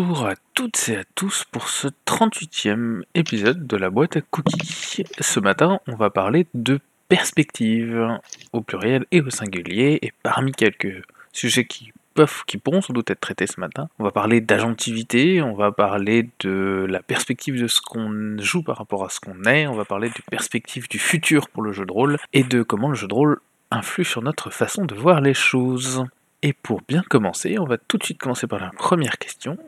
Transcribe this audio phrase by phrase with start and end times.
[0.00, 5.02] Bonjour à toutes et à tous pour ce 38e épisode de la boîte à cookies.
[5.18, 6.78] Ce matin, on va parler de
[7.08, 8.08] perspective,
[8.52, 13.10] au pluriel et au singulier, et parmi quelques sujets qui peuvent, qui pourront sans doute
[13.10, 17.66] être traités ce matin, on va parler d'agentivité, on va parler de la perspective de
[17.66, 21.00] ce qu'on joue par rapport à ce qu'on est, on va parler de perspective du
[21.00, 23.40] futur pour le jeu de rôle, et de comment le jeu de rôle
[23.72, 26.04] influe sur notre façon de voir les choses.
[26.42, 29.58] Et pour bien commencer, on va tout de suite commencer par la première question.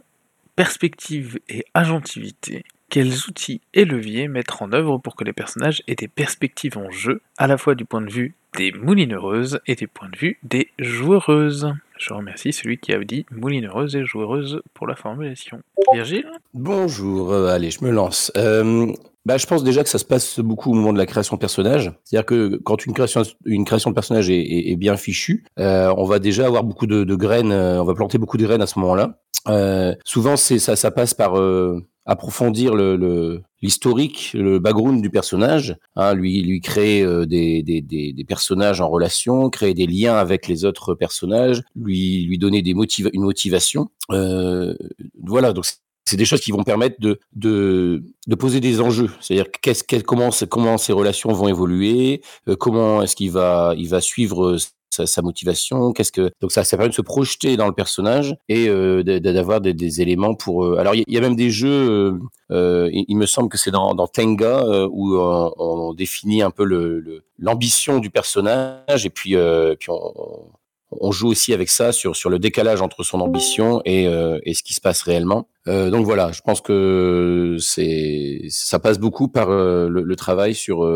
[0.61, 2.65] Perspective et agentivité.
[2.91, 6.91] Quels outils et leviers mettre en œuvre pour que les personnages aient des perspectives en
[6.91, 10.39] jeu, à la fois du point de vue des moulineuses et du point de vue
[10.43, 15.63] des joueuses Je remercie celui qui a dit moulineureuse et joueuse pour la formulation.
[15.95, 16.31] Virgile?
[16.53, 18.31] Bonjour, euh, allez, je me lance.
[18.37, 18.93] Euh,
[19.25, 21.41] bah, je pense déjà que ça se passe beaucoup au moment de la création de
[21.41, 21.91] personnage.
[22.05, 26.19] C'est-à-dire que quand une création, une création de personnage est, bien fichue, euh, on va
[26.19, 29.21] déjà avoir beaucoup de, de graines, on va planter beaucoup de graines à ce moment-là.
[29.49, 35.77] Euh, souvent, c'est ça, ça passe par euh, approfondir le l'historique, le, background du personnage,
[35.97, 40.17] hein, lui lui créer euh, des, des, des, des, personnages en relation, créer des liens
[40.17, 43.91] avec les autres personnages, lui lui donner des motiva une motivation.
[44.11, 44.75] Euh,
[45.23, 45.67] voilà, donc
[46.07, 49.11] c'est des choses qui vont permettre de, de, de poser des enjeux.
[49.21, 52.23] C'est-à-dire qu'est-ce, quest comment, comment ces relations vont évoluer,
[52.59, 54.57] comment est-ce qu'il va, il va suivre
[54.91, 58.69] sa, motivation, qu'est-ce que donc ça, ça permet de se projeter dans le personnage et
[58.69, 60.65] euh, d'avoir des, éléments pour.
[60.65, 60.79] Euh...
[60.79, 62.19] Alors il y, a même des jeux,
[62.51, 67.23] euh, il, me semble que c'est dans, dans Tenga où on, définit un peu le,
[67.39, 69.37] l'ambition du personnage et puis
[69.79, 74.55] puis on, joue aussi avec ça sur sur le décalage entre son ambition et, et
[74.55, 75.49] ce qui se passe réellement.
[75.67, 80.89] Donc voilà, je pense que c'est ça passe beaucoup par le, le, travail sur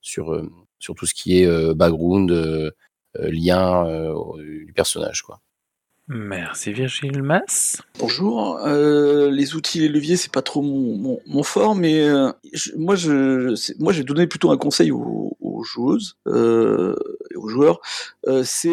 [0.00, 0.42] sur
[0.78, 2.72] sur tout ce qui est background,
[3.18, 3.84] lien
[4.38, 5.40] du personnage quoi.
[6.08, 7.80] Merci Virgile Mass.
[7.98, 8.58] Bonjour.
[8.58, 12.72] Euh, les outils, les leviers, c'est pas trop mon, mon, mon fort, mais euh, je,
[12.76, 16.94] moi, je, moi, j'ai donné plutôt un conseil aux, aux joueuses euh,
[17.30, 17.80] et aux joueurs.
[18.44, 18.68] c'est,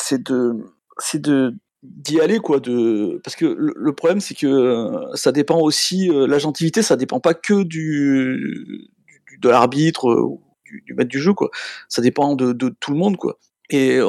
[0.00, 0.54] c'est de,
[0.98, 1.54] c'est de
[1.84, 6.80] d'y aller quoi de parce que le, le problème c'est que ça dépend aussi l'agentivité
[6.80, 8.88] ça dépend pas que du,
[9.28, 10.40] du de l'arbitre ou
[10.74, 11.50] du, du maître du jeu quoi
[11.88, 13.38] ça dépend de, tout le monde quoi
[13.70, 14.00] et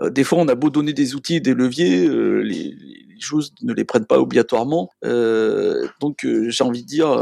[0.00, 3.54] euh, des fois, on a beau donner des outils des leviers, euh, les, les, choses
[3.62, 4.90] ne les prennent pas obligatoirement.
[5.04, 7.18] Euh, donc, j'ai envie de dire,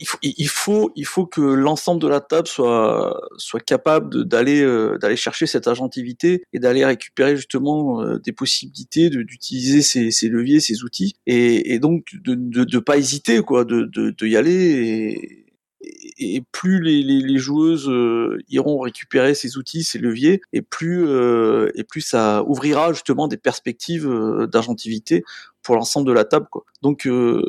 [0.00, 0.06] il,
[0.48, 4.64] faut, il, faut, que l'ensemble de la table soit, soit capable d'aller
[5.00, 11.16] d'aller chercher cette agentivité et d'aller récupérer justement des possibilités d'utiliser ces, leviers, ces outils,
[11.26, 15.47] et, donc de ne pas hésiter, quoi, de, y aller
[15.80, 21.06] et plus les, les, les joueuses euh, iront récupérer ces outils, ces leviers, et plus
[21.06, 25.24] euh, et plus ça ouvrira justement des perspectives euh, d'agentivité
[25.62, 26.46] pour l'ensemble de la table.
[26.50, 26.64] Quoi.
[26.82, 27.42] Donc euh,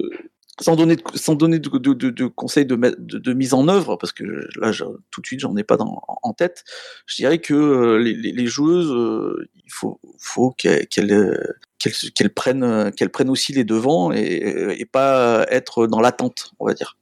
[0.61, 4.23] sans donner de, sans donner de, de, de, conseils de, mise en œuvre, parce que
[4.59, 6.63] là je, tout de suite j'en ai pas dans, en tête,
[7.05, 11.33] je dirais que euh, les, les, joueuses, euh, il faut, faut qu'elles qu'elles
[11.79, 16.73] qu'elles prennent qu'elles prennent aussi les devants et, et pas être dans l'attente, on va
[16.73, 16.98] dire.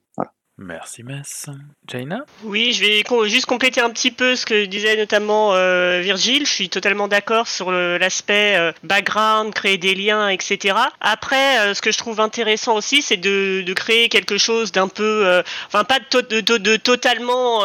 [0.59, 1.49] Merci Mess.
[1.87, 6.47] Jaina Oui, je vais juste compléter un petit peu ce que disait notamment euh, Virgile.
[6.47, 10.75] Je suis totalement d'accord sur l'aspect euh, background, créer des liens, etc.
[10.99, 15.43] Après, euh, ce que je trouve intéressant aussi, c'est de, créer quelque chose d'un peu,
[15.67, 17.61] enfin pas de, to de, de totalement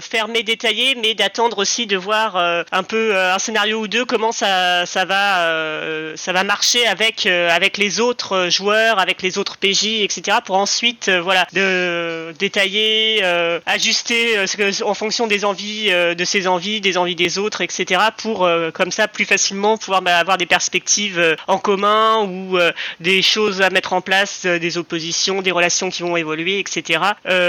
[0.00, 4.86] fermé, détaillé, mais d'attendre aussi de voir un peu un scénario ou deux comment ça,
[4.86, 10.38] ça va, ça va marcher avec avec les autres joueurs, avec les autres PJ, etc.
[10.44, 14.46] Pour ensuite, voilà, de détailler, euh, ajuster euh,
[14.84, 18.00] en fonction des envies, euh, de ses envies, des envies des autres, etc.
[18.16, 22.58] Pour comme ça plus facilement pouvoir bah, avoir des perspectives en commun ou
[23.00, 27.00] des choses à mettre en place, des oppositions, des relations qui vont évoluer, etc.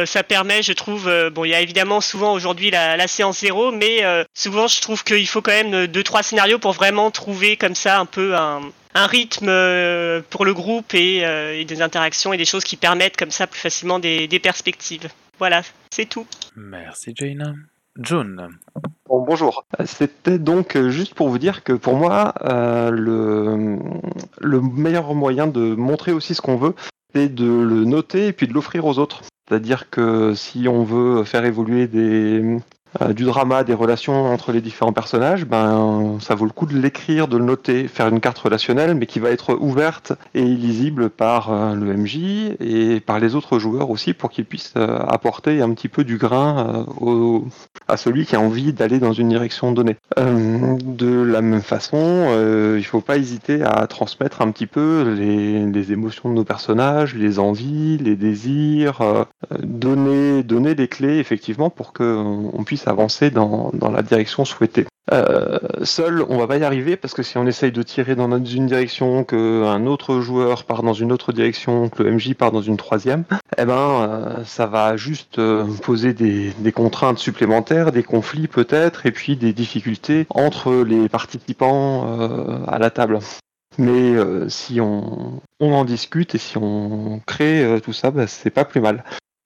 [0.06, 4.04] ça permet, je trouve, bon, il y a évidemment souvent aujourd'hui la, séance zéro, mais
[4.34, 8.00] souvent je trouve qu'il faut quand même deux trois scénarios pour vraiment trouver comme ça
[8.00, 8.62] un peu un,
[8.94, 12.78] un rythme euh, pour le groupe et, euh, et, des interactions et des choses qui
[12.78, 15.10] permettent comme ça plus facilement des, des perspectives.
[15.40, 16.26] Voilà, c'est tout.
[16.56, 17.54] Merci Jaina.
[17.98, 18.50] John.
[19.08, 19.66] Bon, bonjour.
[19.86, 23.80] C'était donc juste pour vous dire que pour moi, euh, le,
[24.40, 26.74] le meilleur moyen de montrer aussi ce qu'on veut,
[27.14, 29.22] c'est de le noter et puis de l'offrir aux autres.
[29.48, 32.58] C'est-à-dire que si on veut faire évoluer des,
[33.02, 36.78] euh, du drama, des relations entre les différents personnages, ben ça vaut le coup de
[36.78, 41.10] l'écrire, de le noter, faire une carte relationnelle, mais qui va être ouverte et lisible
[41.10, 42.18] par euh, le MJ
[42.60, 46.18] et par les autres joueurs aussi, pour qu'ils puissent euh, apporter un petit peu du
[46.18, 47.46] grain au,
[47.88, 49.98] à celui qui a envie d'aller dans une direction donnée.
[50.18, 54.68] Euh, de la même façon, euh, il ne faut pas hésiter à transmettre un petit
[54.68, 59.24] peu les, émotions de nos personnages, les envies, les désirs, euh,
[59.60, 64.86] donner, donner les clés effectivement pour qu'on puisse avancer dans, la direction souhaitée.
[65.12, 68.32] Euh, seul, on va pas y arriver parce que si on essaye de tirer dans
[68.44, 72.62] une direction, qu'un autre joueur part dans une autre direction, que le MJ part dans
[72.62, 73.26] une troisième,
[73.58, 79.12] eh ben, euh, ça va juste euh, poser des, contraintes supplémentaires, des conflits peut-être, et
[79.12, 83.20] puis des difficultés entre les participants à la table.
[83.78, 84.14] Mais
[84.50, 88.82] si on, on, en discute et si on crée tout ça, bah, c'est pas plus
[88.82, 89.04] mal.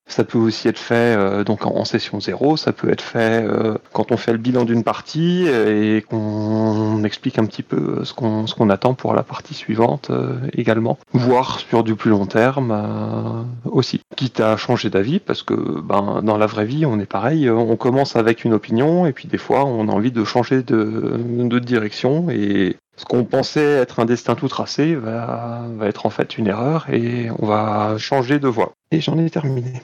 [0.07, 3.75] Ça peut aussi être fait euh, donc en, session zéro, ça peut être fait euh,
[3.91, 8.45] quand on fait le bilan d'une partie et qu'on explique un petit peu ce qu'on
[8.45, 12.71] ce qu'on attend pour la partie suivante euh, également, voire sur du plus long terme
[12.71, 14.01] euh, aussi.
[14.15, 17.75] Quitte à changer d'avis parce que ben dans la vraie vie on est pareil, on
[17.75, 21.59] commence avec une opinion et puis des fois on a envie de changer de, de
[21.59, 26.37] direction et ce qu'on pensait être un destin tout tracé va, va, être en fait
[26.37, 28.73] une erreur et on va changer de voie.
[28.91, 29.81] Et j'en ai terminé.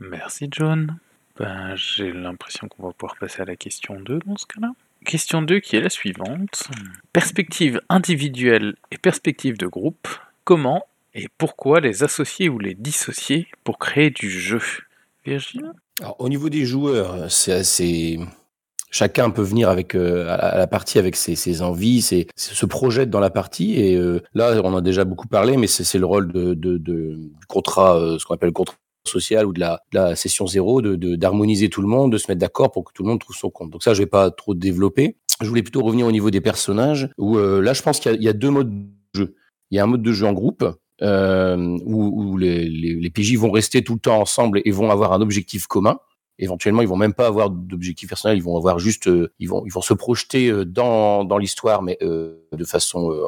[0.00, 0.98] Merci John.
[1.38, 4.72] Ben, J'ai l'impression qu'on va pouvoir passer à la question 2 dans ce cas-là.
[5.04, 6.68] Question 2 qui est la suivante.
[7.12, 10.08] Perspective individuelle et perspective de groupe.
[10.44, 14.60] Comment et pourquoi les associer ou les dissocier pour créer du jeu?
[15.24, 15.64] Virginie?
[16.00, 18.18] Alors, Au niveau des joueurs, c'est assez
[18.94, 23.20] chacun peut venir avec euh, à la partie avec ses, envies, ses, se projette dans
[23.20, 23.74] la partie.
[23.74, 27.18] Et euh, là, on en a déjà beaucoup parlé, mais c'est le rôle de,
[27.48, 28.76] contrat, euh, ce qu'on appelle le contrat
[29.06, 32.84] social ou de la, session zéro, d'harmoniser tout le monde, de se mettre d'accord pour
[32.84, 33.70] que tout le monde trouve son compte.
[33.70, 35.16] Donc ça, je vais pas trop développer.
[35.42, 38.32] Je voulais plutôt revenir au niveau des personnages, où là, je pense qu'il y, a
[38.32, 39.34] deux modes de jeu.
[39.70, 40.64] Il y a un mode de jeu en groupe,
[41.02, 45.66] où, les, les PJ vont rester tout le temps ensemble et vont avoir un objectif
[45.66, 45.98] commun
[46.38, 49.64] éventuellement ils vont même pas avoir d'objectif personnel, ils vont avoir juste, euh, ils vont
[49.66, 53.22] ils vont se projeter euh, dans dans l'histoire, mais euh, de façon euh,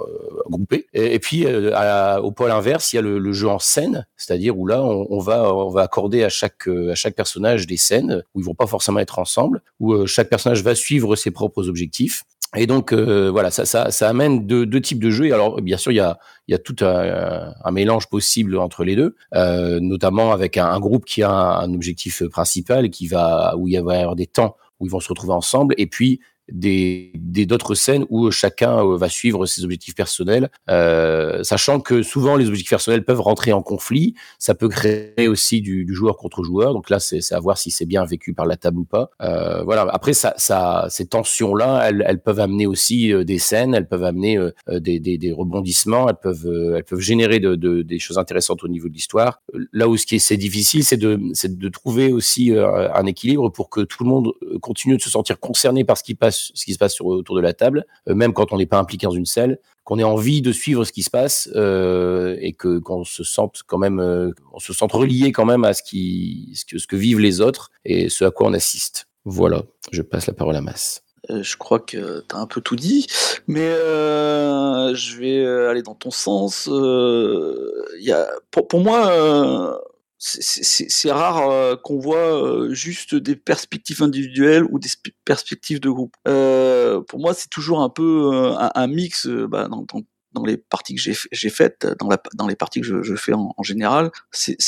[0.48, 0.86] groupée.
[0.92, 4.58] Et, puis à, au pôle inverse, il y a le, le jeu en scène, c'est-à-dire
[4.58, 8.22] où là on, on, va on va accorder à chaque à chaque personnage des scènes
[8.34, 12.24] où ils vont pas forcément être ensemble, où chaque personnage va suivre ses propres objectifs.
[12.54, 15.26] Et donc euh, voilà, ça, ça, ça amène deux, deux, types de jeux.
[15.26, 18.84] Et alors bien sûr, il y a, y a tout un, un mélange possible entre
[18.84, 23.68] les deux, euh, notamment avec un, groupe qui a un, objectif principal qui va où
[23.68, 26.20] il va y avoir des temps où ils vont se retrouver ensemble, et puis
[26.50, 27.12] des
[27.46, 32.48] d'autres scènes où chacun euh, va suivre ses objectifs personnels, euh, sachant que souvent les
[32.48, 34.14] objectifs personnels peuvent rentrer en conflit.
[34.38, 36.72] Ça peut créer aussi du, du joueur contre joueur.
[36.72, 39.10] Donc là, c'est à voir si c'est bien vécu par la table ou pas.
[39.22, 39.86] Euh, voilà.
[39.90, 44.04] Après, ça, ça, ces tensions-là, elles, elles, peuvent amener aussi euh, des scènes, elles peuvent
[44.04, 48.18] amener euh, des, des, des, rebondissements, elles peuvent, elles peuvent générer de, de, des choses
[48.18, 49.42] intéressantes au niveau de l'histoire.
[49.72, 53.70] Là où ce qui est, c'est difficile, c'est de, de trouver aussi un équilibre pour
[53.70, 56.72] que tout le monde continue de se sentir concerné par ce qui passe ce qui
[56.72, 59.26] se passe autour de la table, euh, même quand on n'est pas impliqué dans une
[59.26, 63.22] selle, qu'on ait envie de suivre ce qui se passe euh, et que qu'on se
[63.22, 66.96] sente quand même, euh, on se sente relié quand même à ce qui, ce que,
[66.96, 69.08] vivent les autres et ce à quoi on assiste.
[69.24, 69.62] Voilà,
[69.92, 71.02] je passe la parole à Mass.
[71.28, 73.06] Je crois que tu as un peu tout dit,
[73.48, 76.68] mais je vais aller dans ton sens.
[76.70, 79.80] Euh, y a, pour moi,
[80.18, 84.88] c'est rare euh, qu'on voit euh, juste des perspectives individuelles ou des
[85.24, 86.14] perspectives de groupe.
[86.26, 90.02] Euh, pour moi, c'est toujours un peu un, un, mix bah, dans, dans,
[90.36, 94.58] dans les parties que j'ai faites, dans, les parties que je, fais en, général, c'est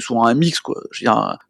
[0.00, 0.60] souvent un mix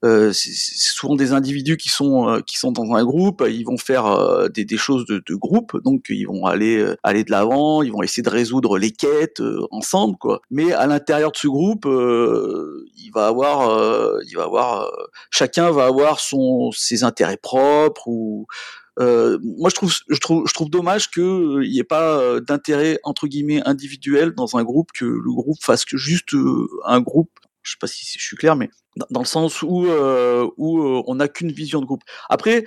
[0.05, 3.77] euh, c'est souvent des individus qui sont euh, qui sont dans un groupe, ils vont
[3.77, 8.23] faire euh, des, choses de, groupe, donc ils vont aller de l'avant, ils vont essayer
[8.23, 10.17] de résoudre les quêtes ensemble.
[10.51, 14.11] Mais à l'intérieur de ce groupe, il va avoir
[15.31, 18.09] chacun va avoir ses intérêts propres
[18.99, 22.41] euh, moi, je trouve, je trouve, je trouve dommage qu'il euh, n'y ait pas euh,
[22.41, 27.01] d'intérêt entre guillemets individuel dans un groupe, que le groupe fasse que juste euh, un
[27.01, 27.31] groupe.
[27.63, 30.83] Je sais pas si je suis clair, mais dans, dans le sens où euh, où
[31.07, 32.03] on n'a qu'une vision de groupe.
[32.29, 32.65] Après,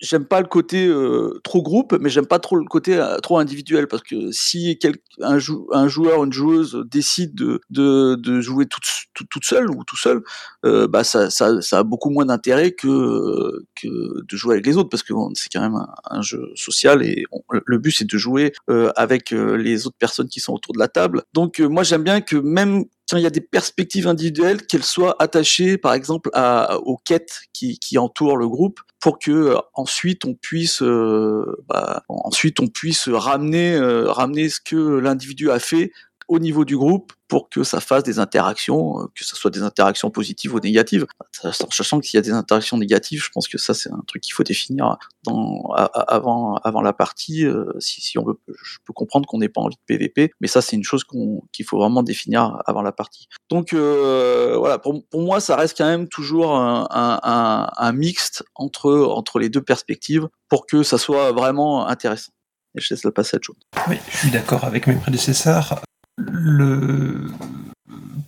[0.00, 3.38] j'aime pas le côté euh, trop groupe, mais j'aime pas trop le côté euh, trop
[3.38, 5.38] individuel parce que si quel, un,
[5.72, 8.84] un, joueur, une joueuse décide de, de, de jouer toute,
[9.14, 10.22] toute, seule ou tout seul,
[10.64, 13.88] euh, bah ça, ça, ça, a beaucoup moins d'intérêt que, que
[14.22, 17.24] de jouer avec les autres parce que c'est quand même un, jeu social et
[17.66, 20.78] le but c'est de jouer euh, avec euh, les autres personnes qui sont autour de
[20.78, 21.22] la table.
[21.32, 25.16] Donc moi j'aime bien que même quand il y a des perspectives individuelles, qu'elles soient
[25.18, 30.24] attachées, par exemple, à, aux quêtes qui, qui entourent le groupe, pour que euh, ensuite
[30.24, 35.92] on puisse, euh, bah, ensuite on puisse ramener, euh, ramener ce que l'individu a fait
[36.28, 39.62] au niveau du groupe pour que ça fasse des interactions, euh, que ce soit des
[39.62, 41.06] interactions positives ou négatives.
[41.32, 44.22] Sachant que s'il y a des interactions négatives, je pense que ça c'est un truc
[44.22, 47.44] qu'il faut définir dans, avant, avant la partie.
[47.44, 50.48] Euh, si, si on veut, je peux comprendre qu'on n'ait pas envie de PVP, mais
[50.48, 51.04] ça c'est une chose
[51.52, 53.28] qu'il faut vraiment définir avant la partie.
[53.50, 58.44] Donc euh, voilà, pour, pour, moi ça reste quand même toujours un, un, un, mixte
[58.54, 62.32] entre, entre les deux perspectives pour que ça soit vraiment intéressant.
[62.76, 63.56] Et je laisse le passage jaune.
[63.88, 65.80] Oui, je suis d'accord avec mes prédécesseurs
[66.16, 67.30] le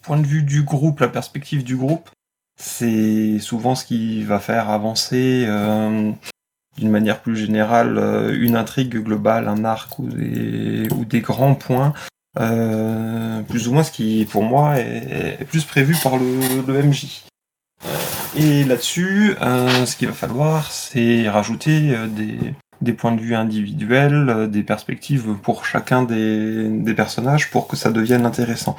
[0.03, 2.11] point de vue du groupe, la perspective du groupe,
[2.57, 6.11] c'est souvent ce qui va faire avancer euh,
[6.79, 11.93] d'une manière plus générale euh, une intrigue globale, un arc ou des, grands points.
[12.39, 17.25] Euh, plus ou moins ce qui pour moi est, plus prévu par le, le MJ.
[18.37, 24.47] Et là-dessus, ce qu'il va falloir, c'est rajouter des, des points de vue individuels, euh,
[24.47, 28.77] des perspectives pour chacun des, personnages pour que ça devienne intéressant.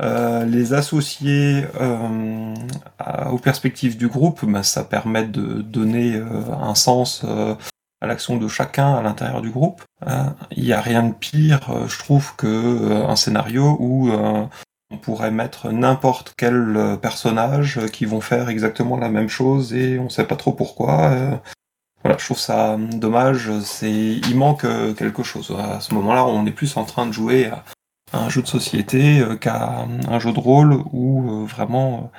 [0.00, 2.54] Euh, les associer euh,
[3.30, 7.24] aux perspectives du groupe, ben, ça permet de donner un sens
[8.00, 9.82] à l'action de chacun à l'intérieur du groupe.
[10.52, 15.72] Il n'y a rien de pire, je trouve, que un scénario où on pourrait mettre
[15.72, 20.52] n'importe quel personnage qui vont faire exactement la même chose et on sait pas trop
[20.52, 21.40] pourquoi.
[22.04, 23.50] Voilà, je trouve ça dommage.
[23.60, 25.54] C'est, il manque euh, quelque chose.
[25.58, 27.62] À ce moment-là, on est plus en train de jouer à
[28.12, 32.10] un jeu de société euh, qu'à un jeu de rôle où euh, vraiment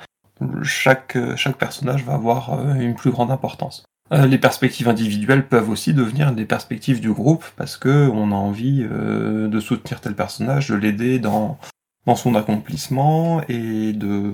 [0.62, 3.84] chaque, chaque personnage va avoir une plus grande importance.
[4.10, 8.82] Les perspectives individuelles peuvent aussi devenir des perspectives du groupe parce que on a envie
[8.82, 11.58] de soutenir tel personnage, de l'aider dans,
[12.06, 14.32] dans son accomplissement et de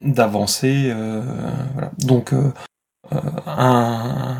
[0.00, 0.94] d'avancer.
[1.74, 1.90] voilà.
[1.98, 2.32] Donc
[3.46, 4.36] un,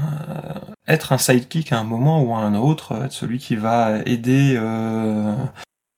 [0.87, 4.57] être un sidekick à un moment ou à un autre, être celui qui va aider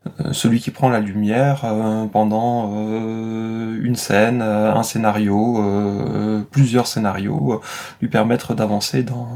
[0.07, 5.63] euh, celui qui prend la lumière euh, pendant euh, une scène, un scénario,
[6.51, 7.61] plusieurs scénarios,
[8.01, 9.29] lui permettre d'avancer dans,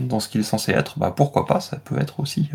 [0.00, 2.50] dans ce qu'il est censé être, bah pourquoi pas, ça peut être aussi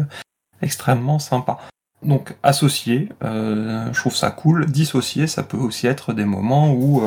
[0.61, 1.59] extrêmement sympa.
[2.01, 4.65] Donc associer, je trouve ça cool.
[4.67, 7.03] Dissocier, ça peut aussi être des moments où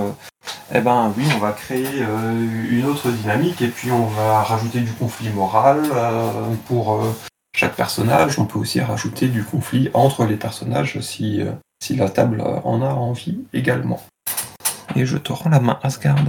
[0.75, 4.81] eh ben oui, on va créer euh, une autre dynamique et puis on va rajouter
[4.81, 7.13] du conflit moral euh, pour euh,
[7.55, 8.39] chaque personnage.
[8.39, 11.43] On peut aussi rajouter du conflit entre les personnages si,
[11.83, 14.03] si la table en a envie également.
[14.97, 16.25] Et je te rends la main, Asgard.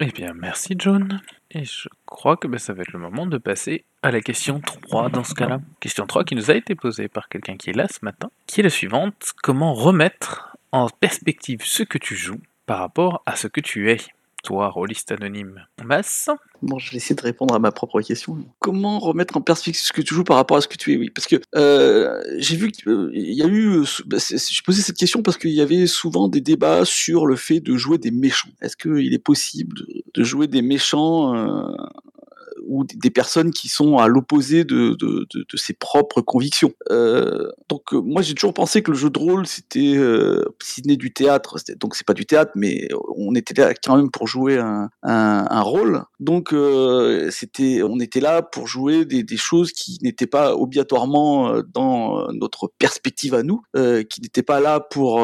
[0.00, 1.20] Eh bien, merci John.
[1.50, 4.60] Et je crois que ben, ça va être le moment de passer à la question
[4.60, 5.60] 3 dans ce cas-là.
[5.80, 8.60] Question 3 qui nous a été posée par quelqu'un qui est là ce matin, qui
[8.60, 9.32] est la suivante.
[9.42, 13.96] Comment remettre en perspective ce que tu joues par rapport à ce que tu es,
[14.44, 15.66] toi, rôliste anonyme.
[15.82, 16.28] Masse
[16.60, 18.38] Bon, je vais essayer de répondre à ma propre question.
[18.58, 20.96] Comment remettre en perspective ce que tu joues par rapport à ce que tu es?
[20.96, 23.84] Oui, parce que euh, j'ai vu qu'il euh, y a eu.
[24.06, 27.60] Bah, j'ai posé cette question parce qu'il y avait souvent des débats sur le fait
[27.60, 28.50] de jouer des méchants.
[28.60, 29.76] Est-ce qu'il est possible
[30.14, 31.72] de, jouer des méchants euh,
[32.68, 36.72] ou des personnes qui sont à l'opposé de, de, de, de, ses propres convictions.
[36.90, 40.44] Euh, donc euh, moi j'ai toujours pensé que le jeu de rôle c'était euh,
[40.86, 44.58] du théâtre, donc c'est pas du théâtre, mais on était là quand même pour jouer
[44.58, 46.04] un, un, un rôle.
[46.20, 51.48] Donc euh, c'était, on était là pour jouer des, des choses qui n'étaient pas obligatoirement
[51.48, 55.20] euh, dans notre perspective à nous, euh, qui n'étaient pas là pour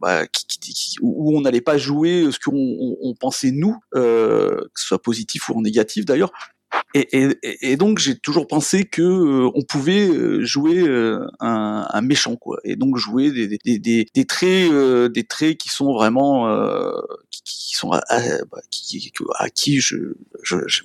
[0.00, 4.60] bah, qui, qui, où on n'allait pas jouer ce qu'on on, on pensait nous, euh,
[4.74, 6.32] que ce soit positif ou négatif d'ailleurs.
[6.94, 11.86] Et, et, et, donc j'ai toujours pensé que euh, on pouvait euh, jouer euh, un,
[11.88, 14.72] un, méchant quoi, et donc jouer des, des, des, des traits,
[15.12, 16.48] des traits qui sont vraiment
[17.30, 18.00] qui, qui, sont à,
[18.50, 20.82] bah, qui, à qui je, je, je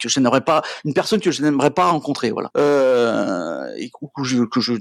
[0.00, 4.24] que je n'aimerais pas, une personne que je n'aimerais pas rencontrer, voilà, euh, et que
[4.24, 4.72] je,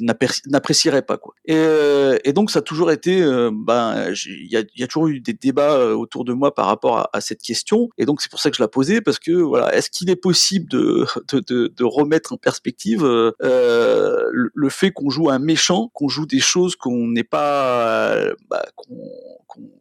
[0.49, 1.33] n'apprécierais pas, quoi.
[1.45, 5.19] Et, euh, et, donc ça a toujours été, euh, ben, il y a, toujours eu
[5.19, 8.39] des débats euh, autour de moi par rapport à, cette question, et donc c'est pour
[8.39, 11.83] ça que je la posais parce que voilà, est-ce qu'il est possible de, de, de,
[11.83, 17.23] remettre en perspective le fait qu'on joue un méchant, qu'on joue des choses qu'on n'est
[17.23, 18.15] pas,
[18.49, 18.63] bah,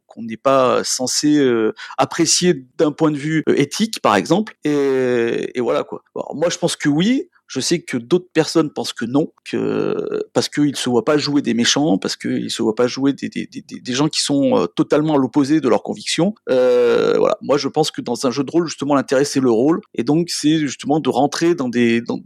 [0.07, 1.41] qu'on n'est pas censé
[1.97, 4.40] apprécier d'un point de vue éthique, par exemple.
[4.65, 6.03] Et, voilà quoi.
[6.35, 7.29] Moi, je pense que oui.
[7.51, 11.43] Je sais que d'autres personnes pensent que non, que parce qu'ils se voient pas jouer
[11.43, 14.67] des méchants, parce qu'ils se voient pas jouer des, des, des, gens qui sont euh,
[14.67, 16.33] totalement à l'opposé de leurs convictions.
[16.49, 17.37] Euh, voilà.
[17.43, 20.05] Moi, je pense que dans un jeu de rôle, justement, l'intérêt c'est le rôle, et
[20.05, 22.21] donc c'est justement de rentrer dans des dans,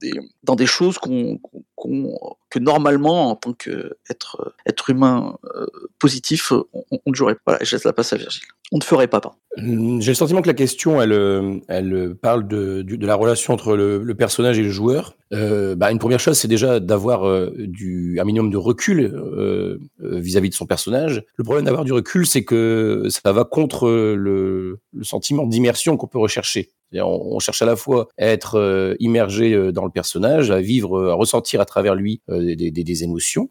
[0.00, 0.12] des
[0.44, 1.38] dans des choses qu'on
[1.74, 2.10] qu'on
[2.48, 5.66] que normalement en tant qu'être être humain euh,
[5.98, 7.36] positif on, on, jouerait.
[7.46, 8.44] Voilà, je laisse la passe à Virgile.
[8.72, 9.36] On ne ferait pas, pas.
[9.56, 14.02] J'ai le sentiment que la question, elle, elle parle de, de la relation entre le,
[14.02, 15.16] le, personnage et le joueur.
[15.32, 19.78] Euh, bah, une première chose, c'est déjà d'avoir euh, du un minimum de recul euh,
[20.00, 21.24] vis-à-vis -vis de son personnage.
[21.36, 26.08] Le problème d'avoir du recul, c'est que ça va contre le, le sentiment d'immersion qu'on
[26.08, 26.70] peut rechercher.
[26.98, 30.98] On, cherche à la fois à être euh, immergé euh, dans le personnage, à vivre,
[30.98, 33.50] euh, à ressentir à travers lui des, des, des, émotions,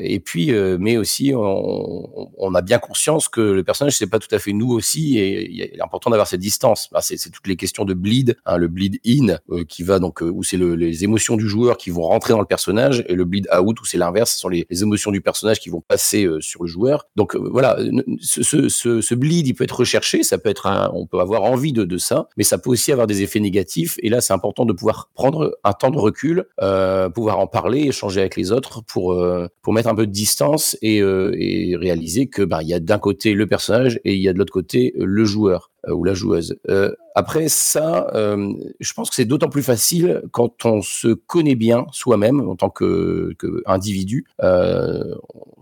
[0.00, 4.34] et puis, mais aussi, on, on, a bien conscience que le personnage c'est pas tout
[4.34, 6.88] à fait nous aussi, et il est important d'avoir cette distance.
[6.90, 10.42] Bah, c'est toutes les questions de bleed, hein, le bleed in qui va donc où
[10.42, 13.48] c'est le, les émotions du joueur qui vont rentrer dans le personnage, et le bleed
[13.58, 16.68] out où c'est l'inverse, ce sont les, émotions du personnage qui vont passer sur le
[16.68, 17.06] joueur.
[17.16, 17.78] Donc voilà,
[18.20, 21.72] ce, ce, bleed il peut être recherché, ça peut être, un, on peut avoir envie
[21.72, 23.96] de, ça, mais ça peut aussi avoir des effets négatifs.
[24.02, 27.80] Et là, c'est important de pouvoir prendre un temps de recul, euh, pouvoir en parler,
[27.80, 31.76] échanger avec les autres pour euh, pour mettre un peu de distance et, euh, et
[31.76, 34.38] réaliser que bah il y a d'un côté le personnage et il y a de
[34.38, 36.58] l'autre côté le joueur euh, ou la joueuse.
[36.68, 41.54] Euh, après ça, euh, je pense que c'est d'autant plus facile quand on se connaît
[41.56, 44.26] bien soi-même en tant que, que individu.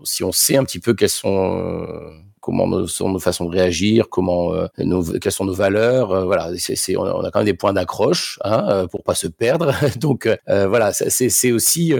[0.03, 1.87] si on sait un petit peu quelles sont
[2.47, 6.13] comment sont nos façons de réagir, comment euh, nos, quelles sont nos valeurs.
[6.13, 9.27] Euh, voilà, c'est, on, a quand même des points d'accroche hein, euh, pour pas se
[9.27, 9.73] perdre.
[9.99, 11.93] Donc voilà, c'est, aussi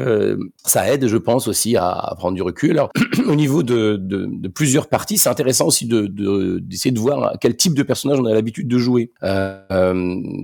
[0.63, 2.71] ça aide, je pense aussi à, à prendre du recul.
[2.71, 2.91] Alors,
[3.27, 7.33] au niveau de, de, de, plusieurs parties, c'est intéressant aussi de, de, d'essayer de voir
[7.41, 9.11] quel type de personnage on a l'habitude de jouer.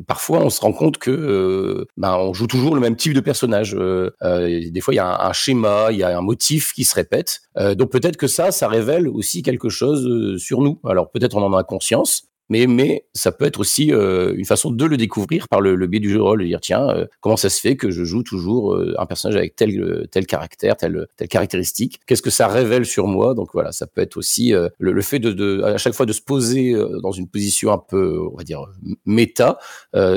[0.05, 3.71] parfois, on se rend compte que ben, on joue toujours le même type de personnage.
[3.71, 6.93] des fois, il y a un, un, schéma, il y a un motif qui se
[6.93, 7.41] répète.
[7.77, 10.79] donc peut-être que ça, ça révèle aussi quelque chose euh, sur nous.
[10.85, 14.69] Alors peut-être on en a conscience, mais, mais ça peut être aussi euh, une façon
[14.69, 17.37] de le découvrir par le, biais du jeu de rôle, de dire tiens, euh, comment
[17.37, 22.01] ça se fait que je joue toujours un personnage avec tel, tel caractère, telle, caractéristique?
[22.05, 23.33] Qu'est-ce que ça révèle sur moi?
[23.33, 26.75] Donc voilà, ça peut être aussi le, fait de, à chaque fois de se poser
[27.01, 28.59] dans une position un peu, on va dire,
[29.05, 29.57] méta,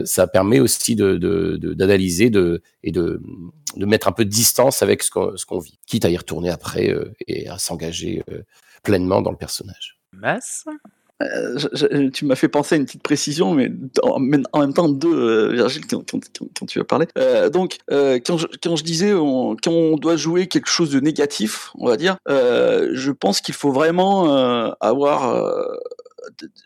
[0.04, 3.22] ça permet aussi d'analyser de, et de,
[3.76, 6.92] de mettre un peu de distance avec ce qu'on vit, quitte à y retourner après
[7.28, 8.22] et à s'engager
[8.86, 9.98] pleinement dans le personnage.
[10.12, 10.64] Masse
[11.22, 14.20] euh, je, tu m'as fait penser à une petite précision, mais en,
[14.52, 16.20] en même temps deux, euh, Virgile, quand, quand,
[16.58, 17.06] quand, tu as parlé.
[17.16, 20.90] Euh, donc, euh, quand, je, quand je disais on, quand on doit jouer quelque chose
[20.90, 25.34] de négatif, on va dire, euh, je pense qu'il faut vraiment euh, avoir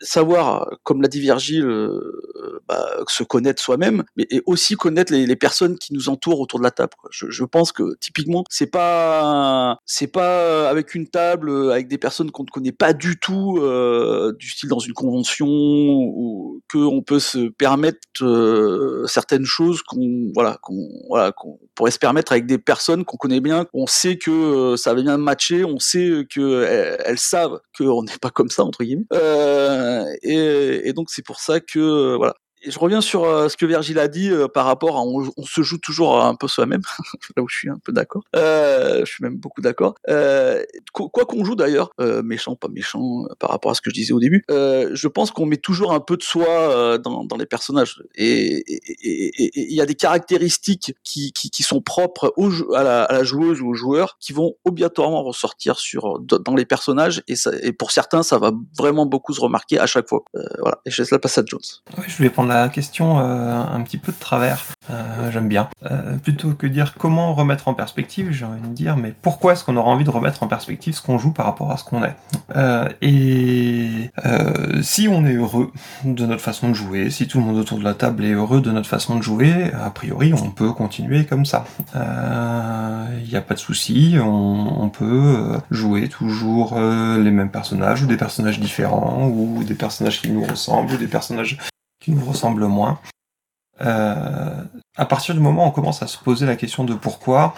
[0.01, 5.25] savoir, comme l'a dit Virgile, euh, bah, se connaître soi-même, mais et aussi connaître les,
[5.25, 6.93] les, personnes qui nous entourent autour de la table.
[7.09, 12.31] Je, je, pense que typiquement, c'est pas c'est pas avec une table avec des personnes
[12.31, 17.01] qu'on ne connaît pas du tout, euh, du style dans une convention, ou que on
[17.01, 22.45] peut se permettre euh, certaines choses qu'on voilà qu'on voilà qu'on pourrait se permettre avec
[22.45, 26.25] des personnes qu'on connaît bien, on sait que euh, ça va bien matcher, on sait
[26.29, 29.05] que elles savent qu'on n'est pas comme ça entre guillemets.
[29.13, 33.57] Euh, euh, et, donc c'est pour ça que voilà, et je reviens sur euh, ce
[33.57, 36.47] que Virgile a dit euh, par rapport à on, on, se joue toujours un peu
[36.47, 36.81] soi-même,
[37.35, 38.23] là où je suis un peu d'accord.
[38.35, 39.95] Euh, je suis même beaucoup d'accord.
[40.09, 43.95] Euh, quoi qu'on joue d'ailleurs, euh, méchant, pas méchant, par rapport à ce que je
[43.95, 47.45] disais au début, je pense qu'on met toujours un peu de soi dans, dans, les
[47.45, 48.01] personnages.
[48.15, 48.63] Et
[49.03, 53.23] il y a des caractéristiques qui, qui, qui sont propres au, à, la, à, la,
[53.23, 57.23] joueuse ou au joueur qui vont obligatoirement ressortir sur, dans les personnages.
[57.27, 60.23] Et, ça, et pour certains, ça va vraiment beaucoup se remarquer à chaque fois.
[60.59, 60.79] voilà.
[60.85, 61.59] Et je laisse la passe à Jones.
[62.07, 64.63] Je vais prendre la question euh, un petit peu de travers.
[64.89, 65.69] Euh, J'aime bien.
[65.89, 69.63] Euh, plutôt que dire comment remettre en perspective, j'ai envie de dire mais pourquoi est-ce
[69.63, 72.03] qu'on aura envie de remettre en perspective ce qu'on joue par rapport à ce qu'on
[72.03, 72.15] est?
[73.01, 74.09] Et
[74.81, 75.71] si on est heureux
[76.03, 78.61] de notre façon de jouer, si tout le monde autour de la table est heureux
[78.61, 81.65] de notre façon de jouer, a priori on peut continuer comme ça.
[81.95, 88.07] Il n'y a pas de souci, on, on, peut jouer toujours les mêmes personnages ou
[88.07, 91.57] des personnages différents ou des personnages qui nous ressemblent ou des personnages
[92.01, 92.99] qui nous ressemble moins.
[93.79, 94.63] Euh,
[94.97, 97.55] à partir du moment où on commence à se poser la question de pourquoi,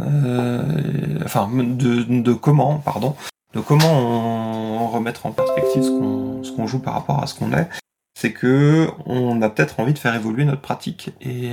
[0.00, 3.16] euh, enfin de, de, comment, pardon,
[3.54, 7.68] de comment on, remettre en perspective ce qu'on joue par rapport à ce qu'on est,
[8.16, 11.10] c'est que on a peut-être envie de faire évoluer notre pratique.
[11.20, 11.52] Et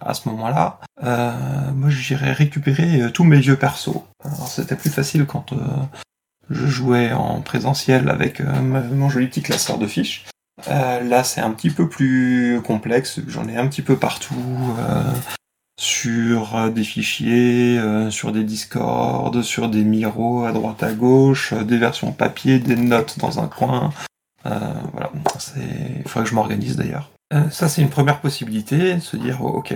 [0.00, 1.32] à ce moment-là, euh,
[1.74, 3.98] moi j'irais récupérer euh, tous mes vieux persos.
[4.46, 5.56] C'était plus facile quand euh,
[6.50, 10.26] je jouais en présentiel avec euh, mon joli petit classeur de fiches.
[10.66, 13.20] Euh, là, c'est un petit peu plus complexe.
[13.28, 14.34] J'en ai un petit peu partout.
[14.78, 15.02] Euh,
[15.80, 21.78] sur euh, des fichiers, sur des discords, sur des miros à droite à gauche, des
[21.78, 23.92] versions papier, des notes dans un coin.
[24.44, 25.12] voilà,
[25.56, 27.10] il faudrait que je m'organise d'ailleurs.
[27.52, 29.72] ça, c'est une première possibilité, se dire, oh, ok,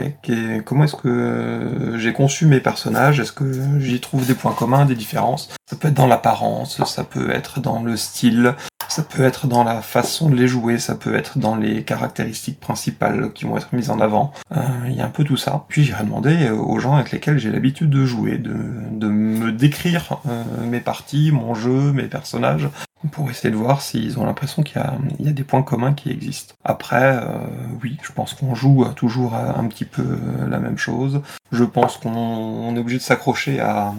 [0.65, 3.21] comment est-ce que j'ai conçu mes personnages?
[3.21, 5.51] Est-ce que j'y trouve des points communs, des différences?
[5.71, 8.57] Ça peut être dans l'apparence, ça peut être dans le style,
[8.93, 12.61] Ça peut être dans la façon de les jouer, ça peut être dans les caractéristiques
[12.61, 14.35] principales qui vont être mises en avant.
[14.55, 15.65] Euh, Il y a un peu tout ça.
[15.69, 18.55] Puis j'irai demander aux gens avec lesquels j'ai l'habitude de jouer, de,
[18.91, 22.69] de me décrire euh, mes parties, mon jeu, mes personnages,
[23.13, 24.83] pour essayer de voir s'ils ont l'impression qu'il
[25.21, 26.55] y, y, a des points communs qui existent.
[26.63, 27.39] Après, euh,
[27.83, 30.19] oui, je pense qu'on joue toujours un petit peu
[30.51, 31.23] la même chose.
[31.51, 33.95] Je pense qu'on est obligé de s'accrocher à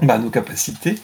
[0.00, 0.98] bah, nos capacités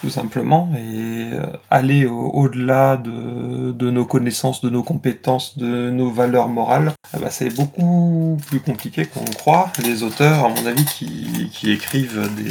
[0.00, 6.10] tout simplement, et euh, aller au-delà de, de, nos connaissances, de nos compétences, de nos
[6.10, 9.70] valeurs morales, eh c'est beaucoup plus compliqué qu'on croit.
[9.82, 12.48] Les auteurs, à mon avis, qui, qui écrivent des,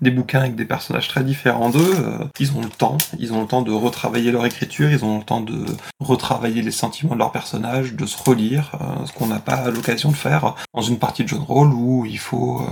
[0.00, 3.42] des, bouquins avec des personnages très différents d'eux, euh, ils ont le temps, ils ont
[3.42, 5.64] le temps de retravailler leur écriture, ils ont le temps de
[6.00, 10.10] retravailler les sentiments de leurs personnages, de se relire, euh, ce qu'on n'a pas l'occasion
[10.10, 12.62] de faire dans une partie de jeu de rôle où il faut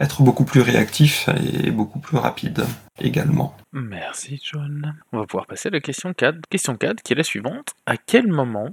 [0.00, 1.28] être beaucoup plus réactif
[1.64, 2.64] et beaucoup plus rapide
[3.00, 3.56] également.
[3.72, 4.94] Merci John.
[5.12, 6.40] On va pouvoir passer à la question 4.
[6.50, 7.74] Question 4 qui est la suivante.
[7.86, 8.70] À quel moment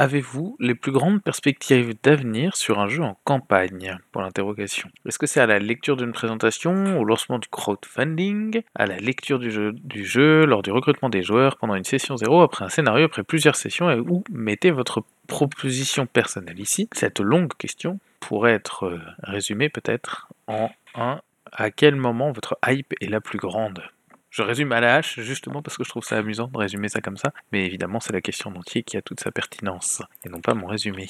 [0.00, 3.98] avez-vous les plus grandes perspectives d'avenir sur un jeu en campagne?
[4.12, 4.88] Pour l'interrogation.
[5.06, 9.38] Est-ce que c'est à la lecture d'une présentation, au lancement du crowdfunding, à la lecture
[9.38, 12.70] du jeu, du jeu, lors du recrutement des joueurs, pendant une session zéro, après un
[12.70, 16.60] scénario, après plusieurs sessions, et où mettez votre proposition personnelle?
[16.60, 21.20] Ici Cette longue question pourrait être résumée peut-être en un
[21.52, 23.82] à quel moment votre hype est la plus grande?
[24.30, 27.00] Je résume à la hache justement parce que je trouve ça amusant de résumer ça
[27.00, 30.40] comme ça, mais évidemment c'est la question entier qui a toute sa pertinence, et non
[30.40, 31.08] pas mon résumé.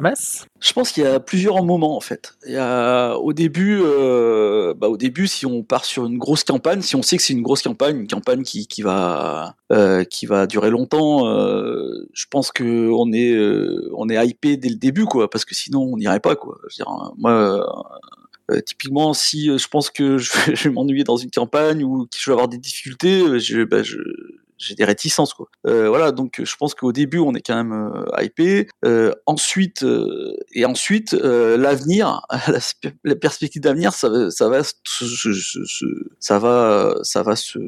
[0.00, 2.34] Mass Je pense qu'il y a plusieurs moments en fait.
[2.46, 6.42] Il y a, au début, euh, bah, au début, si on part sur une grosse
[6.42, 10.04] campagne, si on sait que c'est une grosse campagne, une campagne qui, qui va euh,
[10.04, 13.36] qui va durer longtemps, euh, je pense que on est
[13.94, 16.56] on est hypé dès le début quoi, parce que sinon on n'irait pas quoi.
[16.62, 17.64] Je veux dire, moi
[18.50, 22.04] euh, typiquement, si euh, je pense que je vais, vais m'ennuyer dans une campagne ou
[22.04, 23.82] que je vais avoir des difficultés, euh, bah,
[24.56, 25.48] j'ai des réticences quoi.
[25.66, 28.68] Euh, voilà, donc je pense qu'au début on est quand même euh, hypé.
[28.84, 29.84] Euh, ensuite
[30.52, 32.58] et ensuite l'avenir, la,
[33.02, 34.62] la, perspective d'avenir, ça, ça va,
[36.20, 37.58] ça va, ça va se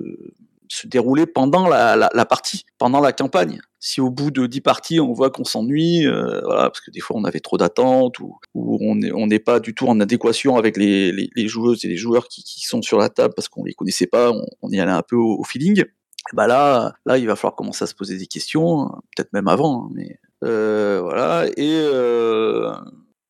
[0.69, 3.61] se dérouler pendant la, partie, pendant la campagne.
[3.79, 7.17] Si au bout de 10 parties, on voit qu'on s'ennuie, euh, parce que des fois
[7.17, 11.85] on avait trop d'attentes ou, on n'est pas du tout en adéquation avec les, joueuses
[11.85, 14.81] et les joueurs qui, sont sur la table parce qu'on les connaissait pas, on, y
[14.81, 15.85] allait un peu au, au feeling.
[16.33, 19.85] Bah là, là, il va falloir commencer à se poser des questions, peut-être même avant,
[19.85, 21.47] hein, mais euh, voilà.
[21.57, 22.73] Et euh,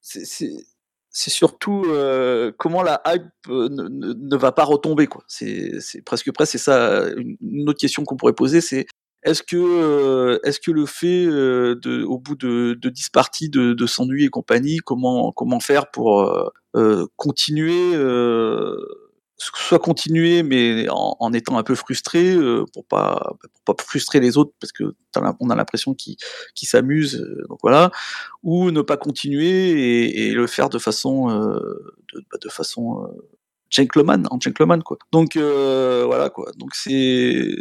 [0.01, 0.55] c'est
[1.19, 5.25] c'est surtout euh, comment la hype ne, ne, ne, va pas retomber quoi.
[5.27, 5.73] C'est
[6.05, 8.87] presque presque c'est ça une autre question qu'on pourrait poser c'est
[9.23, 13.49] est-ce que euh, est-ce que le fait euh, de au bout de, de 10 parties
[13.49, 16.31] de, de s'ennuyer et compagnie comment comment faire pour
[17.17, 17.97] continuer
[19.39, 24.21] soit continuer mais en, en, étant un peu frustré euh, pour pas pour pas frustrer
[24.21, 24.95] les autres parce que
[25.41, 26.17] on a l'impression qu'ils
[26.55, 27.91] qu s'amusent euh, donc voilà.
[28.43, 31.59] Ou ne pas continuer et, et le faire de façon euh,
[32.15, 33.29] de, bah, de, façon euh,
[33.71, 34.99] gentleman en gentleman quoi.
[35.13, 36.51] Donc euh, voilà quoi.
[36.57, 37.55] Donc c'est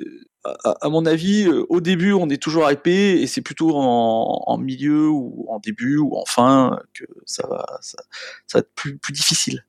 [0.44, 4.58] à, à, mon avis au début on est toujours hypé et c'est plutôt en, en,
[4.58, 7.98] milieu ou en début ou en fin que ça va ça,
[8.48, 9.66] ça va être plus, plus difficile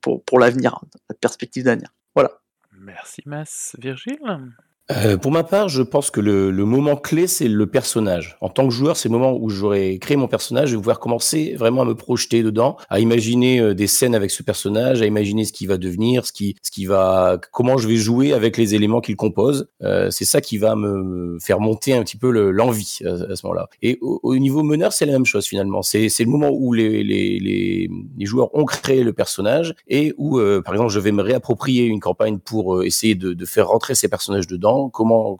[0.00, 1.88] pour l'avenir, la perspective d'avenir.
[2.14, 2.30] Voilà.
[2.72, 3.76] Merci Mas.
[3.78, 4.54] Virgile?
[4.90, 8.36] Euh, pour ma part, je pense que le, le moment clé, c'est le personnage.
[8.40, 10.98] En tant que joueur, c'est le moment où j'aurais créé mon personnage, je vais pouvoir
[10.98, 15.06] commencer vraiment à me projeter dedans, à imaginer euh, des scènes avec ce personnage, à
[15.06, 18.56] imaginer ce qui va devenir, ce qui, ce qui va, comment je vais jouer avec
[18.56, 19.68] les éléments qu'il compose.
[19.82, 23.46] Euh, c'est ça qui va me faire monter un petit peu l'envie le, à, ce
[23.46, 23.68] moment-là.
[23.82, 25.82] Et au, au, niveau meneur, c'est la même chose finalement.
[25.82, 30.40] C'est le moment où les, les, les, les, joueurs ont créé le personnage et où,
[30.64, 34.08] par exemple, je vais me réapproprier une campagne pour essayer de, de faire rentrer ces
[34.08, 35.36] personnages dedans comment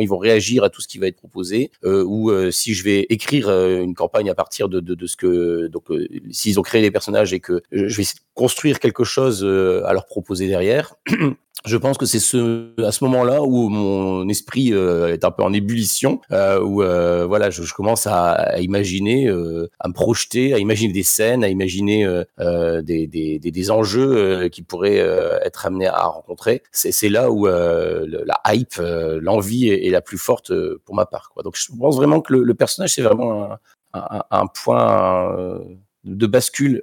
[0.00, 2.84] ils vont réagir à tout ce qui va être proposé euh, ou euh, si je
[2.84, 5.84] vais écrire euh, une campagne à partir de, ce que donc
[6.30, 10.48] s'ils ont créé des personnages et que je vais construire quelque chose à leur proposer
[10.48, 10.94] derrière
[11.64, 15.42] je pense que c'est ce, à ce moment-là où mon esprit euh, est un peu
[15.42, 20.92] en ébullition, euh, où euh, voilà, je, commence à, imaginer, à me projeter, à imaginer
[20.92, 22.06] des scènes, à imaginer
[22.38, 23.06] des,
[23.38, 24.98] des, enjeux qui pourraient
[25.44, 26.62] être amenés à rencontrer.
[26.72, 30.52] C'est là où la hype, l'envie est, la plus forte
[30.84, 31.32] pour ma part.
[31.44, 33.56] Donc je pense vraiment que le, personnage c'est vraiment
[33.92, 35.60] un point
[36.04, 36.82] de bascule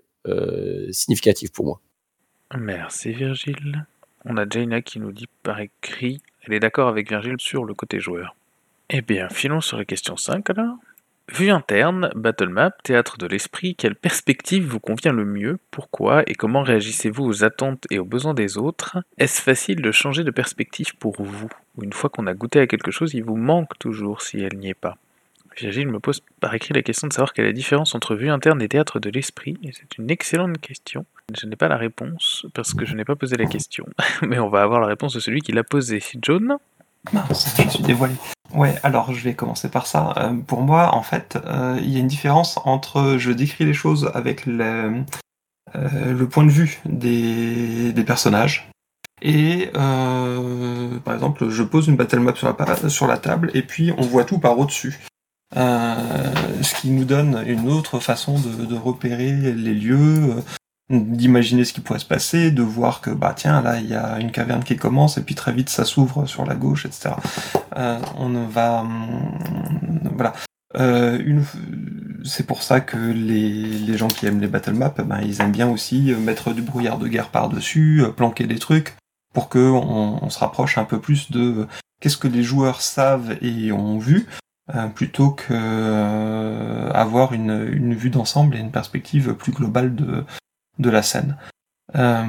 [0.91, 1.81] significatif pour moi.
[2.57, 3.85] Merci Virgile.
[4.31, 7.73] On a Jaina qui nous dit par écrit, elle est d'accord avec Virgile sur le
[7.73, 8.35] côté joueur.
[8.91, 10.75] Eh bien, filons sur la question 5 alors.
[11.33, 15.57] Vue interne, Battle Map, théâtre de l'esprit, quelle perspective vous convient le mieux?
[15.71, 18.99] Pourquoi Et comment réagissez-vous aux attentes et aux besoins des autres?
[19.17, 21.49] Est-ce facile de changer de perspective pour vous?
[21.77, 24.59] Ou une fois qu'on a goûté à quelque chose, il vous manque toujours si elle
[24.59, 24.97] n'y est pas?
[25.59, 28.29] Gilles me pose par écrit la question de savoir quelle est la différence entre vue
[28.29, 31.05] interne et théâtre de l'esprit, c'est une excellente question.
[31.37, 33.85] Je n'ai pas la réponse parce que je n'ai pas posé la question,
[34.21, 36.01] mais on va avoir la réponse de celui qui l'a posée.
[36.21, 36.57] John
[37.13, 38.13] Mince, je suis dévoilé.
[38.53, 40.13] Ouais, alors je vais commencer par ça.
[40.17, 43.73] Euh, pour moi, en fait, euh, il y a une différence entre je décris les
[43.73, 45.03] choses avec le,
[45.75, 48.69] euh, le point de vue des, des personnages.
[49.21, 53.91] Et par exemple, je pose une battle map sur la, sur la table et puis
[53.97, 54.97] on voit tout par au-dessus.
[55.59, 60.35] Ce qui nous donne une autre façon de, de repérer les lieux,
[60.89, 64.19] d'imaginer ce qui pourrait se passer, de voir que bah tiens là il y a
[64.19, 67.11] une caverne qui commence et puis très vite ça s'ouvre sur la gauche, etc.
[67.77, 70.33] Euh, on va hum, voilà.
[70.77, 71.43] Euh, une...
[72.23, 75.53] C'est pour ça que les, les, gens qui aiment les battle maps, ben, ils aiment
[75.53, 78.95] bien aussi mettre du brouillard de guerre par-dessus, planquer des trucs,
[79.33, 81.65] pour que on, on, se rapproche un peu plus de
[82.01, 84.48] qu'est-ce que les joueurs savent et ont vu, euh,
[84.95, 90.23] plutôt que euh, avoir une, une vue d'ensemble et une perspective plus globale de,
[90.79, 91.37] de la scène.
[91.95, 92.23] Euh,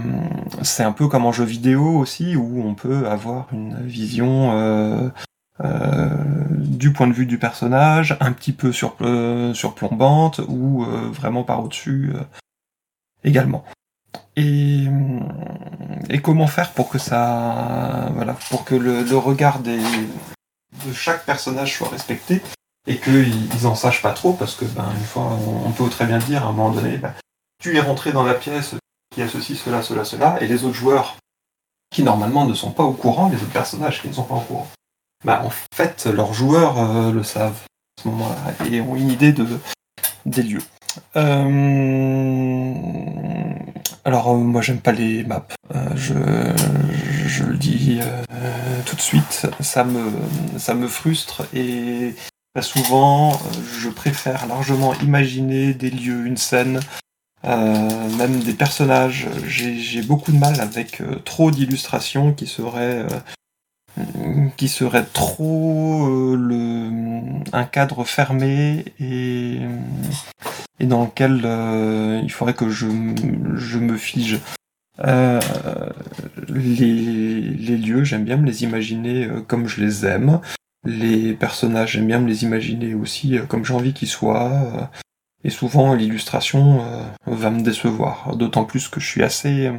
[0.62, 5.08] c'est un peu comme en jeu vidéo aussi, où on peut avoir une vision euh,
[5.62, 6.10] euh,
[6.50, 8.96] du point de vue du personnage, un petit peu sur,
[9.54, 12.12] surplombante, ou vraiment par au-dessus
[13.24, 13.64] également.
[14.36, 14.84] Et,
[16.08, 19.80] et, comment faire pour que ça, voilà, pour que le, regard des,
[20.86, 22.42] de chaque personnage soit respecté
[22.86, 25.30] et qu'ils en sachent pas trop, parce que ben, une fois,
[25.66, 27.14] on peut très bien dire à un moment donné, ben,
[27.62, 28.74] tu es rentré dans la pièce
[29.14, 31.16] qui a ceci, cela, cela, cela, et les autres joueurs
[31.90, 34.40] qui normalement ne sont pas au courant, les autres personnages qui ne sont pas au
[34.40, 34.68] courant,
[35.24, 37.64] bah en fait leurs joueurs euh, le savent
[37.98, 39.46] à ce moment-là et ont une idée de,
[40.24, 40.62] des lieux.
[41.16, 42.74] Euh,
[44.04, 45.46] alors euh, moi j'aime pas les maps,
[45.94, 46.14] je,
[47.26, 48.00] je, le dis
[48.86, 50.10] tout de suite, ça me,
[50.58, 52.14] ça me frustre et
[52.60, 53.40] souvent
[53.78, 56.80] je préfère largement imaginer des lieux, une scène,
[57.44, 59.26] euh, même des personnages.
[59.46, 63.08] J'ai beaucoup de mal avec euh, trop d'illustrations qui seraient euh,
[64.56, 66.90] qui serait trop le,
[67.52, 69.58] un cadre fermé et,
[70.78, 71.42] et dans lequel
[72.22, 72.86] il faudrait que je,
[73.54, 74.38] je me fige.
[75.02, 75.40] les,
[76.48, 80.40] les, lieux, j'aime bien me les imaginer comme je les aime.
[80.84, 84.90] Les personnages, j'aime bien me les imaginer aussi comme j'ai envie qu'ils soient.
[85.42, 89.70] Et souvent, l'illustration euh, va me décevoir, d'autant plus que je suis assez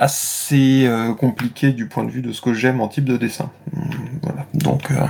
[0.00, 3.52] assez euh, compliqué du point de vue de ce que j'aime en type de dessin.
[3.76, 3.90] Hum,
[4.22, 4.46] voilà.
[4.54, 5.06] Donc euh,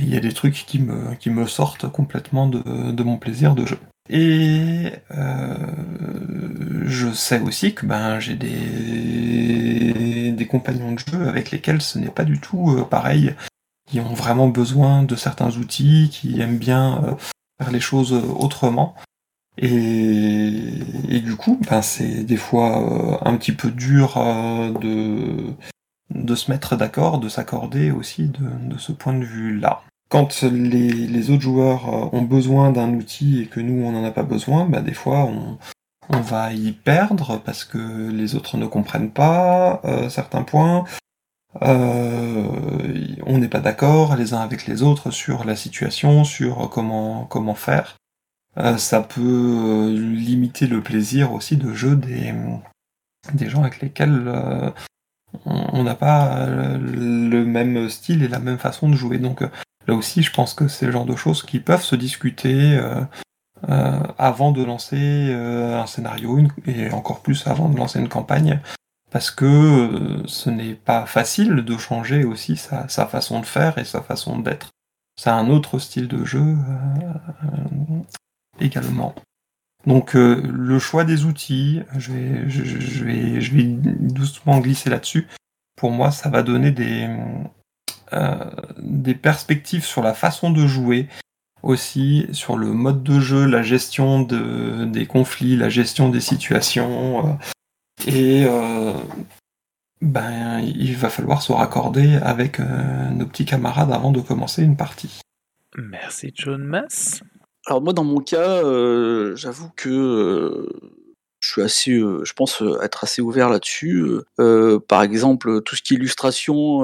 [0.00, 3.78] il y a des trucs qui me, sortent complètement de, mon plaisir de jeu.
[4.10, 4.90] Et
[6.86, 12.24] je sais aussi que ben, j'ai des compagnons de jeu avec lesquels ce n'est pas
[12.24, 13.34] du tout pareil,
[13.88, 17.18] qui ont vraiment besoin de certains outils, qui aiment bien
[17.60, 18.94] faire les choses autrement.
[19.60, 25.52] Et, du coup, ben, c'est des fois euh, un petit peu dur euh, de,
[26.14, 29.82] de se mettre d'accord, de s'accorder aussi de, ce point de vue-là.
[30.10, 34.12] Quand les, autres joueurs euh, ont besoin d'un outil et que nous, on n'en a
[34.12, 35.58] pas besoin, ben, des fois, on,
[36.08, 40.84] on, va y perdre parce que les autres ne comprennent pas certains points.
[41.62, 42.46] Euh,
[43.26, 47.54] on n'est pas d'accord les uns avec les autres sur la situation, sur comment, comment
[47.54, 47.97] faire.
[48.58, 52.34] Euh, ça peut euh, limiter le plaisir aussi de jeu des,
[53.48, 54.32] gens avec lesquels
[55.44, 59.18] on n'a pas le même style et la même façon de jouer.
[59.18, 59.42] Donc
[59.86, 62.80] là aussi, je pense que c'est le genre de choses qui peuvent se discuter
[63.66, 68.60] avant de lancer un scénario et encore plus avant de lancer une campagne
[69.10, 73.84] parce que euh, ce n'est pas facile de changer aussi sa, façon de faire et
[73.84, 74.70] sa façon d'être.
[75.16, 78.00] C'est un autre style de jeu euh,
[78.60, 79.14] également.
[79.86, 85.26] Donc euh, le choix des outils, je vais, je, vais, je vais doucement glisser là-dessus.
[85.76, 87.08] Pour moi, ça va donner des,
[88.78, 91.08] des perspectives sur la façon de jouer,
[91.62, 97.38] aussi sur le mode de jeu, la gestion de, des conflits, la gestion des situations,
[98.06, 98.92] et euh,
[100.00, 104.76] ben, il va falloir se raccorder avec euh, nos petits camarades avant de commencer une
[104.76, 105.20] partie.
[105.76, 107.22] Merci John Mass.
[107.68, 110.66] Alors moi dans mon cas, euh, j'avoue que
[111.06, 111.07] je
[111.62, 114.06] assez, euh, je pense euh, être assez ouvert là-dessus.
[114.40, 116.80] Euh, par exemple, tout ce qui est illustration,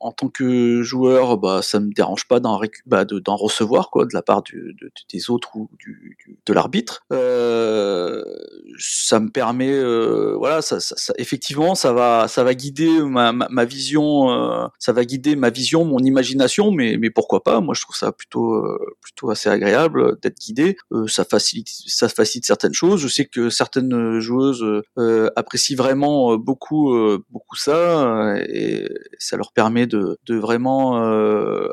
[0.00, 4.22] en tant que joueur, bah, ça me dérange pas d'en bah, recevoir quoi, de la
[4.22, 4.42] part
[5.12, 5.70] des autres ou
[6.46, 7.04] de l'arbitre.
[8.78, 9.82] ça me permet,
[10.34, 15.36] voilà, ça, ça, ça, effectivement, ça va, ça va guider ma, vision, ça va guider
[15.36, 17.60] ma vision, mon imagination, mais, mais pourquoi pas?
[17.60, 18.64] Moi, je trouve ça plutôt,
[19.00, 20.76] plutôt assez agréable d'être guidé.
[21.06, 23.00] ça facilite, ça facilite certaines choses.
[23.00, 24.64] Je sais que certaines euh, joueuses
[24.98, 26.96] euh, apprécient vraiment euh, beaucoup
[27.30, 30.96] beaucoup ça et ça leur permet de, vraiment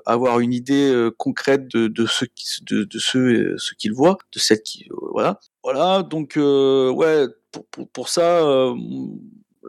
[0.05, 2.25] avoir une idée concrète de, ce
[2.63, 5.39] de, de ce, ce qu'ils voient, de celles qui voilà.
[5.63, 8.73] Voilà donc ouais pour, pour ça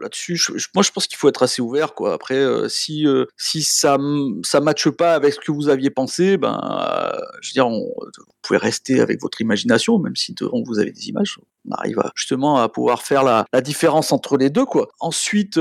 [0.01, 0.39] là-dessus,
[0.73, 2.13] moi je pense qu'il faut être assez ouvert quoi.
[2.13, 3.97] Après, euh, si euh, si ça
[4.43, 7.93] ça matche pas avec ce que vous aviez pensé, ben euh, je veux dire, vous
[8.41, 11.37] pouvez rester avec votre imagination, même si devant vous avez des images.
[11.67, 14.87] On arrive justement à pouvoir faire la, la différence entre les deux quoi.
[14.99, 15.59] Ensuite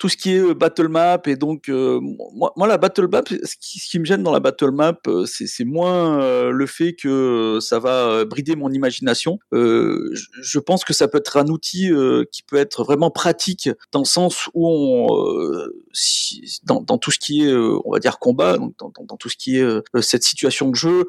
[0.00, 2.00] tout ce qui est euh, battle map et donc euh,
[2.34, 6.50] moi, la battle map ce qui, me gêne dans la battle map euh, c'est moins
[6.50, 9.38] le fait que ça va brider mon imagination.
[9.52, 11.90] Je, pense que ça peut être un outil
[12.32, 15.06] qui peut être vraiment pratique dans le sens où on
[16.64, 19.66] dans, tout ce qui est on va dire combat dans, tout ce qui est
[20.00, 21.06] cette situation de jeu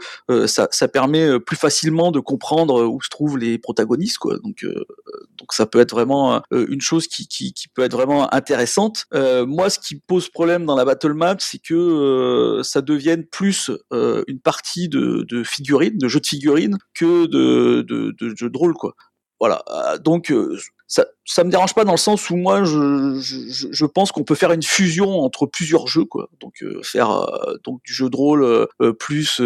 [0.48, 4.38] ça, ça, permet plus facilement de comprendre où se trouvent les protagonistes quoi.
[4.40, 4.66] Donc
[5.38, 8.81] donc ça peut être vraiment une chose qui, qui, qui peut être vraiment intéressante
[9.14, 13.26] euh, moi, ce qui pose problème dans la battle map, c'est que euh, ça devienne
[13.26, 18.74] plus euh, une partie de, figurines, de jeux de figurines, que de jeux de rôle,
[18.74, 18.94] quoi.
[19.40, 19.64] Voilà.
[20.04, 20.32] Donc
[20.92, 24.26] ça, ça me dérange pas dans le sens où moi je, je, je pense qu'on
[24.26, 26.30] peut faire une fusion entre plusieurs jeux quoi.
[26.42, 27.26] Donc faire
[27.64, 28.68] donc du jeu de rôle
[29.00, 29.40] plus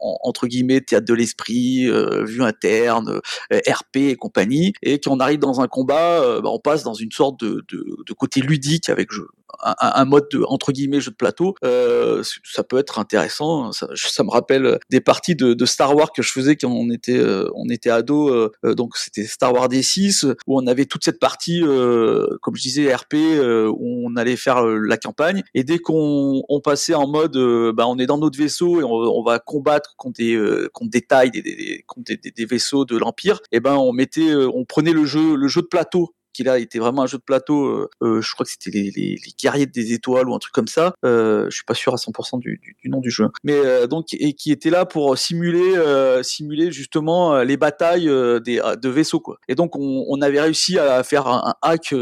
[0.00, 3.20] entre guillemets théâtre de l'esprit, euh, vue interne,
[3.52, 6.94] euh, RP et compagnie, et qu'on arrive dans un combat, euh, bah, on passe dans
[6.94, 9.28] une sorte de, de, de côté ludique avec jeu,
[9.62, 11.54] un, un, mode de entre guillemets jeu de plateau.
[11.64, 13.72] Euh, ça peut être intéressant.
[13.72, 16.90] Ça, ça, me rappelle des parties de, de, Star Wars que je faisais quand on
[16.90, 17.22] était
[17.54, 18.50] on était ado.
[18.64, 23.14] donc c'était Star Wars D6 où on avait toute cette partie, comme je disais RP,
[23.14, 25.42] où on allait faire la campagne.
[25.54, 27.36] Et dès qu'on on passait en mode,
[27.74, 31.02] bah, on est dans notre vaisseau et on, va combattre contre des euh, contre des
[31.02, 34.64] tailles, des, des, contre des, des, vaisseaux de l'empire, et ben on mettait, euh, on
[34.64, 37.64] prenait le jeu le jeu de plateau qui là était vraiment un jeu de plateau.
[37.64, 40.94] Euh, euh, je crois que c'était les, guerriers des étoiles ou un truc comme ça.
[41.04, 44.08] Euh, je suis pas sûr à 100% du, du, nom du jeu, mais euh, donc
[44.12, 45.74] et qui était là pour simuler
[46.22, 48.06] simuler justement les batailles
[48.44, 49.38] des de vaisseaux quoi.
[49.48, 51.94] Et donc on, avait réussi à faire un, hack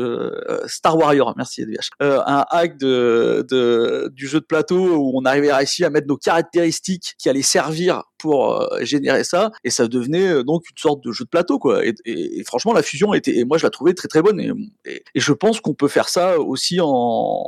[0.66, 5.58] Star Warrior, merci EDVH, un hack de, du jeu de plateau où on arrivait à
[5.58, 9.50] réussir à mettre nos caractéristiques qui allaient servir pour générer ça.
[9.64, 11.82] Et ça devenait donc une sorte de jeu de plateau quoi.
[11.84, 11.94] Et,
[12.46, 14.40] franchement la fusion était et moi je la trouvais très très bonne.
[14.40, 17.44] Et, je pense qu'on peut faire ça aussi en,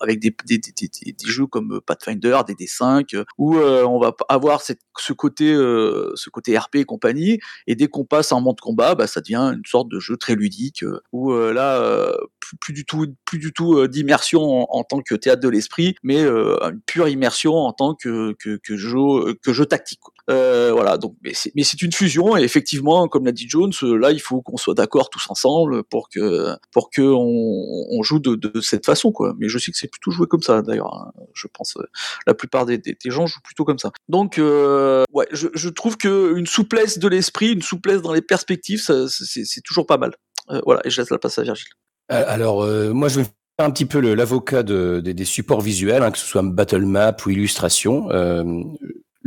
[0.00, 4.60] avec des, des, des, des, jeux comme Pathfinder, des D5 où euh, on va avoir
[4.62, 7.40] cette, ce côté euh, ce côté RP et compagnie.
[7.66, 10.34] Et dès qu'on passe en mode combat, bah, ça devient une sorte de jeu très
[10.34, 12.16] ludique euh, où euh, là euh,
[12.60, 15.94] plus, du tout plus du tout euh, d'immersion en, en, tant que théâtre de l'esprit,
[16.02, 20.00] mais une pure immersion en tant que que, que jeu que jeu tactique.
[20.26, 24.42] voilà donc mais c'est une fusion et effectivement comme l'a dit Jones, là il faut
[24.42, 29.34] qu'on soit d'accord tous ensemble pour que pour que on, joue de, cette façon quoi.
[29.38, 30.94] Mais je sais que c'est plutôt joué comme ça d'ailleurs.
[30.94, 31.12] Hein.
[31.34, 31.82] Je pense euh,
[32.26, 33.90] la plupart des, gens jouent plutôt comme ça.
[34.08, 38.80] Donc euh, ouais, je, trouve que une souplesse de l'esprit, une souplesse dans les perspectives,
[38.80, 40.14] c'est toujours pas mal.
[40.50, 41.68] Euh, voilà, et je laisse la place à Virgile.
[42.10, 43.26] Euh, alors euh, moi je vais
[43.58, 47.16] un petit peu l'avocat de, de, des supports visuels, hein, que ce soit battle map
[47.26, 48.10] ou illustration.
[48.10, 48.44] Euh,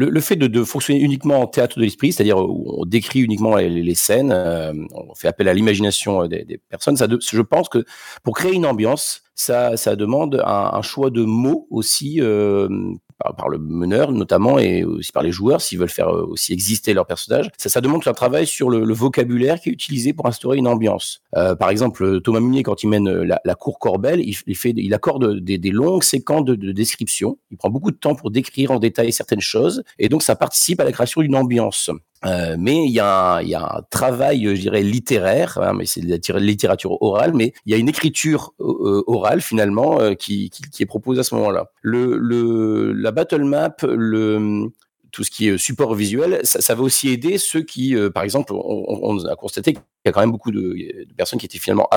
[0.10, 3.96] le, fait de, fonctionner uniquement en théâtre de l'esprit, c'est-à-dire où on décrit uniquement les,
[3.96, 7.84] scènes, euh, on fait appel à l'imagination des, des, personnes, ça je pense que
[8.24, 12.68] pour créer une ambiance, ça, ça demande un, un choix de mots aussi euh,
[13.22, 16.54] par, par, le meneur notamment et aussi par les joueurs s'ils veulent faire euh, aussi
[16.54, 17.50] exister leur personnage.
[17.58, 20.68] Ça, ça demande un travail sur le, le, vocabulaire qui est utilisé pour instaurer une
[20.68, 21.22] ambiance.
[21.36, 24.74] Euh, par exemple, Thomas Munier, quand il mène la, la cour Corbel, il, il, fait,
[24.76, 27.38] il accorde des, des longues séquences de, de, description.
[27.52, 30.80] Il prend beaucoup de temps pour décrire en détail certaines choses et donc ça participe
[30.80, 31.92] à la création d'une ambiance.
[32.26, 35.74] Euh, mais il y, a un, il y, a un travail, je dirais, littéraire, hein,
[35.74, 40.00] mais c'est de la littérature orale, mais il y a une écriture euh, orale finalement
[40.00, 41.72] euh, qui, qui, qui, est proposée à ce moment-là.
[41.82, 44.70] Le, le, la battle map, le,
[45.12, 48.54] tout ce qui est support visuel, ça, ça va aussi aider ceux qui, par exemple,
[48.54, 51.60] on, on, a constaté il y a quand même beaucoup de, de personnes qui étaient
[51.60, 51.88] finalement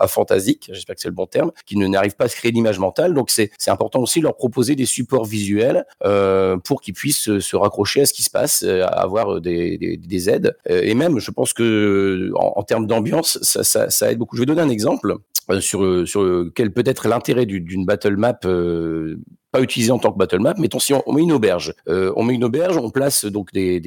[0.00, 2.80] aphantasiques, j'espère que c'est le bon terme, qui ne n'arrivent pas à se créer l'image
[2.80, 3.14] mentale.
[3.14, 8.02] Donc c'est important aussi leur proposer des supports visuels euh, pour qu'ils puissent se raccrocher
[8.02, 10.56] à ce qui se passe, avoir des, des, des aides.
[10.68, 14.36] Et même, je pense que en, en termes d'ambiance, ça, ça, ça, aide beaucoup.
[14.36, 15.14] Je vais donner un exemple
[15.50, 19.18] euh, sur, sur quel peut être l'intérêt d'une battle map euh,
[19.56, 20.54] pas utilisée en tant que battle map.
[20.58, 23.80] Mettons si on, met une auberge, euh, on met une auberge, on place donc des,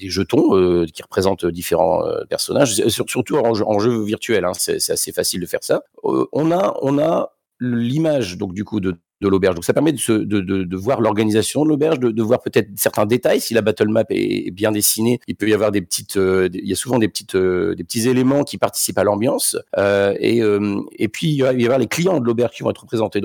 [0.00, 4.44] jetons euh, qui représentent différents euh, personnages, surtout en jeu, virtuel.
[4.44, 5.82] Hein, c'est assez facile de faire ça.
[6.02, 9.54] On a on a l'image donc du coup de l'auberge.
[9.54, 13.40] Donc ça permet de, voir l'organisation de l'auberge, de, voir peut-être certains détails.
[13.40, 16.72] Si la battle map est, bien dessinée, il peut y avoir des petites, il y
[16.72, 19.56] a souvent des petites, des petits éléments qui participent à l'ambiance.
[19.76, 23.20] Et, puis il va y avoir les clients de l'auberge qui vont être représentés.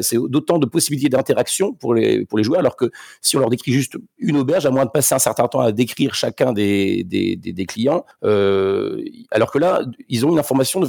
[0.00, 2.90] C'est d'autant de possibilités d'interaction pour les, pour les joueurs, alors que
[3.20, 5.72] si on leur décrit juste une auberge, à moins de passer un certain temps à
[5.72, 10.82] décrire chacun des, des, des, clients, euh, alors que là, ils ont une information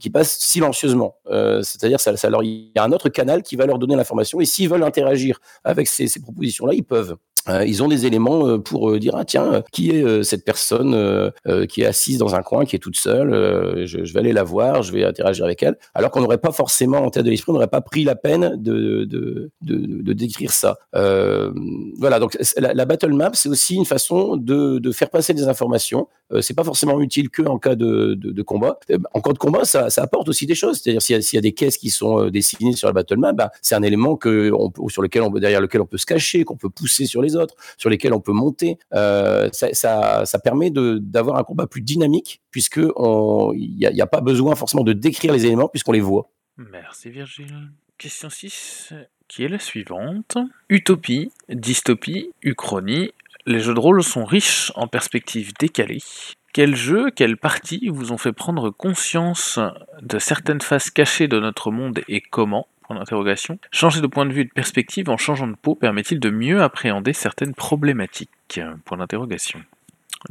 [0.00, 1.16] qui passe silencieusement.
[1.28, 4.40] Euh, C'est-à-dire, ça, ça il y a un autre canal qui va leur donner l'information,
[4.40, 7.16] et s'ils veulent interagir avec ces, ces propositions-là, ils peuvent.
[7.48, 10.94] Euh, ils ont des éléments euh, pour euh, dire ah tiens qui est cette personne
[11.68, 14.82] qui est assise dans un coin qui est toute seule je, vais aller la voir
[14.82, 15.76] je vais interagir avec elle.
[15.94, 18.56] Alors qu'on n'aurait pas forcément en tête de l'esprit on n'aurait pas pris la peine
[18.56, 20.78] de de, de, décrire ça.
[20.92, 26.08] Voilà donc la, battle map c'est aussi une façon de, de faire passer des informations.
[26.40, 28.78] C'est pas forcément utile que en cas de, de, combat.
[29.12, 30.80] En cas de combat ça, ça apporte aussi des choses.
[30.80, 33.50] C'est-à-dire s'il y, y, a des caisses qui sont dessinées sur la battle map bah,
[33.60, 36.56] c'est un élément que on sur lequel on derrière lequel on peut se cacher qu'on
[36.56, 37.33] peut pousser sur les
[37.76, 38.78] sur lesquels on peut monter.
[38.92, 44.20] Euh, ça, ça, permet d'avoir un combat plus dynamique, puisque il n'y a, a, pas
[44.20, 46.30] besoin forcément de décrire les éléments, puisqu'on les voit.
[46.56, 47.70] Merci Virgile.
[47.98, 48.92] Question 6,
[49.28, 50.36] qui est la suivante.
[50.68, 53.12] Utopie, dystopie, uchronie,
[53.46, 56.02] les jeux de rôle sont riches en perspectives décalées.
[56.52, 59.58] Quels jeux, quelles parties vous ont fait prendre conscience
[60.00, 63.58] de certaines faces cachées de notre monde et comment Point d'interrogation.
[63.70, 66.62] Changer de point de vue et de perspective en changeant de peau permet-il de mieux
[66.62, 68.60] appréhender certaines problématiques?
[68.84, 69.60] Point d'interrogation.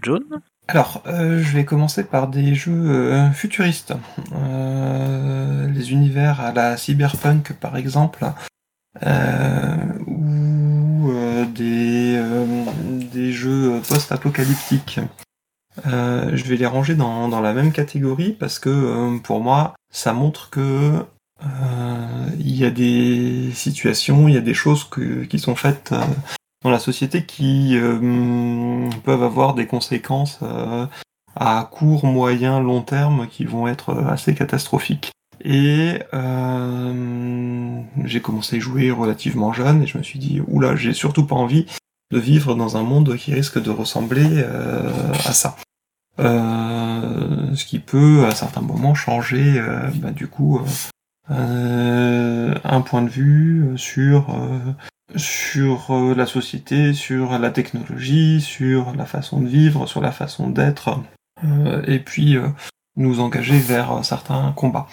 [0.01, 0.24] John?
[0.68, 3.93] Alors, euh, je vais commencer par des jeux euh, futuristes.
[4.34, 8.26] Euh, les univers à la cyberpunk, par exemple,
[10.08, 11.12] ou
[11.54, 12.22] des,
[13.12, 14.99] des jeux post-apocalyptiques.
[15.86, 20.49] je vais les ranger dans, dans, la même catégorie parce que pour moi, ça montre
[20.49, 21.04] que
[22.39, 24.89] il y a des situations, il y a des choses
[25.29, 26.01] qui sont faites euh,
[26.63, 30.39] dans la société qui euh, peuvent avoir des conséquences
[31.36, 35.11] à court, moyen, long terme qui vont être assez catastrophiques.
[35.43, 40.93] Et euh, j'ai commencé à jouer relativement jeune et je me suis dit, oula, j'ai
[40.93, 41.65] surtout pas envie
[42.11, 44.89] de vivre dans un monde qui risque de ressembler euh,
[45.25, 45.57] à ça.
[46.19, 49.59] Euh, ce qui peut à certains moments changer
[49.95, 50.61] bah, du coup euh,
[51.30, 54.74] un point de vue sur euh,
[55.15, 60.49] sur euh, la société, sur la technologie, sur la façon de vivre, sur la façon
[60.49, 60.99] d'être,
[61.88, 62.38] et puis
[62.95, 64.88] nous engager vers certains combats.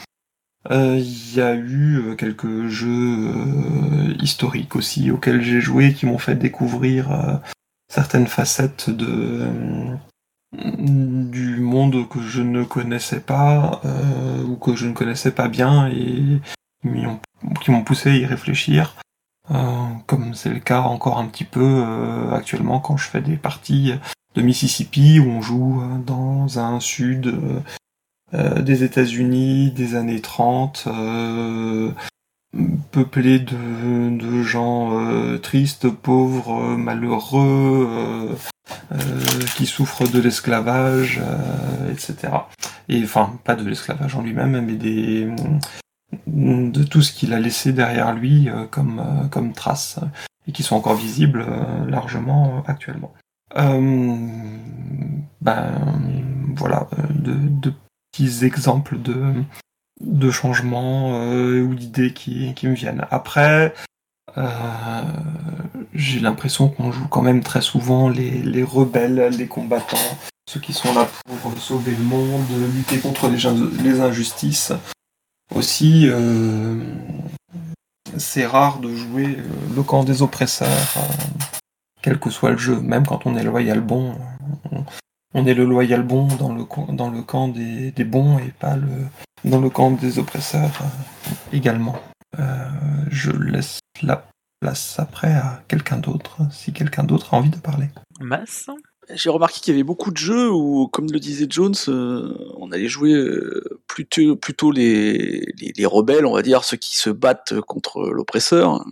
[0.69, 7.41] Il y a eu quelques jeux historiques aussi auxquels j'ai joué qui m'ont fait découvrir
[7.89, 9.47] certaines facettes de
[10.53, 15.89] du monde que je ne connaissais pas euh, ou que je ne connaissais pas bien
[15.89, 16.41] et
[17.61, 18.97] qui m'ont poussé à y réfléchir.
[19.51, 23.37] Euh, comme c'est le cas encore un petit peu euh, actuellement quand je fais des
[23.37, 23.95] parties
[24.37, 27.35] de Mississippi où on joue dans un sud
[28.33, 30.87] euh, des États-Unis des années 30
[32.93, 38.37] peuplé de, de gens tristes, pauvres, malheureux,
[38.93, 38.97] euh,
[39.57, 42.33] qui souffre de l'esclavage, euh, etc.
[42.89, 45.29] Et enfin, pas de l'esclavage en lui-même, mais des
[46.27, 50.01] de tout ce qu'il a laissé derrière lui euh, comme, comme traces
[50.49, 51.47] et qui sont encore visibles
[51.87, 53.13] largement actuellement.
[53.55, 54.03] ben
[56.57, 57.73] voilà, de, de,
[58.11, 59.35] petits exemples de,
[60.01, 63.07] de changements ou d'idées qui, qui me viennent.
[63.11, 63.73] Après,
[64.37, 65.03] euh,
[65.95, 69.97] j'ai l'impression qu'on joue quand même très souvent les, les, rebelles, les combattants,
[70.49, 71.09] ceux qui sont là
[71.43, 74.73] pour sauver le monde, lutter contre les, injustices.
[75.55, 76.77] Aussi, euh,
[78.17, 80.95] c'est rare de jouer euh, le camp des oppresseurs,
[82.03, 84.15] quel que soit le jeu, même quand on est loyal bon.
[85.33, 86.65] On, est le loyal bon dans le,
[87.23, 88.77] camp des, bons et pas
[89.45, 90.71] dans le camp des oppresseurs
[91.53, 91.97] également.
[92.37, 94.27] Je laisse la
[94.61, 97.87] place après à quelqu'un d'autre, si quelqu'un d'autre a envie de parler.
[98.21, 98.67] Mass
[99.15, 102.71] J'ai remarqué qu'il y avait beaucoup de jeux où, comme le disait Jones, euh, on
[102.71, 107.11] allait jouer euh, plutôt, plutôt les, les, les rebelles, on va dire, ceux qui se
[107.11, 108.85] battent contre l'oppresseur.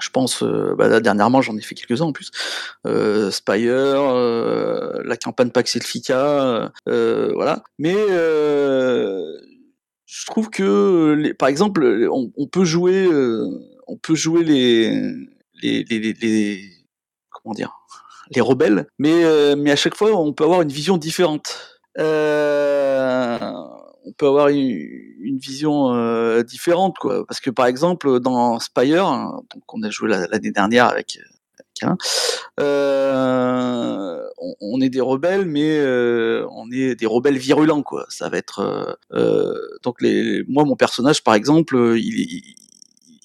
[0.00, 2.30] Je pense, euh, bah, là, dernièrement, j'en ai fait quelques-uns en plus.
[2.86, 7.64] Euh, Spire, euh, la campagne Pax Elfica, euh, voilà.
[7.78, 9.24] Mais euh,
[10.08, 13.46] je trouve que, les- par exemple, on, on peut jouer, euh,
[13.86, 14.90] on peut jouer les,
[15.62, 16.62] les, les, les,
[17.30, 17.72] comment dire,
[18.30, 21.78] les rebelles, mais euh, mais à chaque fois, on peut avoir une vision différente.
[21.98, 23.38] Euh,
[24.04, 27.26] on peut avoir une, vision euh, différente, quoi.
[27.26, 31.18] Parce que par exemple, dans Spire, hein, donc on a joué la- l'année dernière avec,
[32.60, 34.28] euh,
[34.60, 38.06] on, est des rebelles, mais euh, on est des rebelles virulents, quoi.
[38.08, 42.54] Ça va être euh, donc les, moi mon personnage, par exemple, il, il,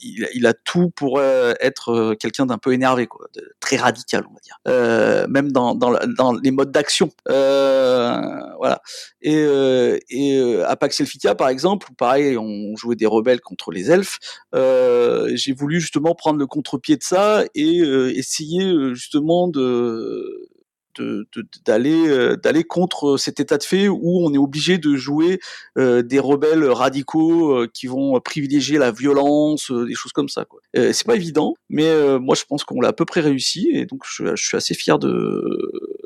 [0.04, 3.28] il il a tout pour euh, être euh, quelqu'un d'un peu énervé, quoi,
[3.60, 4.58] très radical, on va dire.
[4.68, 7.10] Euh, même dans, dans, dans les modes d'action.
[7.30, 8.22] Euh,
[8.58, 8.82] voilà.
[9.22, 13.41] Et, euh, et euh, à Pax Elfica, par exemple, où pareil, on jouait des rebelles
[13.41, 14.20] contre les elfes.
[14.54, 20.49] Euh, J'ai voulu justement prendre le contre-pied de ça et euh, essayer euh, justement de
[20.96, 24.96] de- de- d'aller euh, d'aller contre cet état de fait où on est obligé de
[24.96, 25.39] jouer
[25.78, 30.46] euh, des rebelles radicaux euh, qui vont privilégier la violence, des choses comme ça.
[30.46, 30.60] Quoi.
[30.74, 34.02] C'est pas évident, mais moi je pense qu'on l'a à peu près réussi et donc
[34.06, 35.44] je suis assez fier de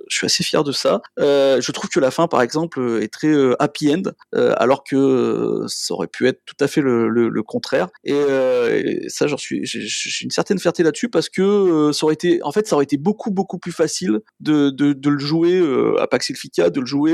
[0.10, 1.02] je suis assez fier de ça.
[1.20, 4.04] Euh, je trouve que la fin, par exemple, est très euh, happy end,
[4.36, 7.88] euh, alors que ça aurait pu être tout à fait le, le, le contraire.
[8.04, 12.42] Et, et ça, j'en suis, j'ai une certaine fierté là-dessus parce que ça aurait été,
[12.44, 15.62] en fait, ça aurait été beaucoup beaucoup plus facile de, de, de le jouer
[16.00, 17.14] à Pax de le jouer.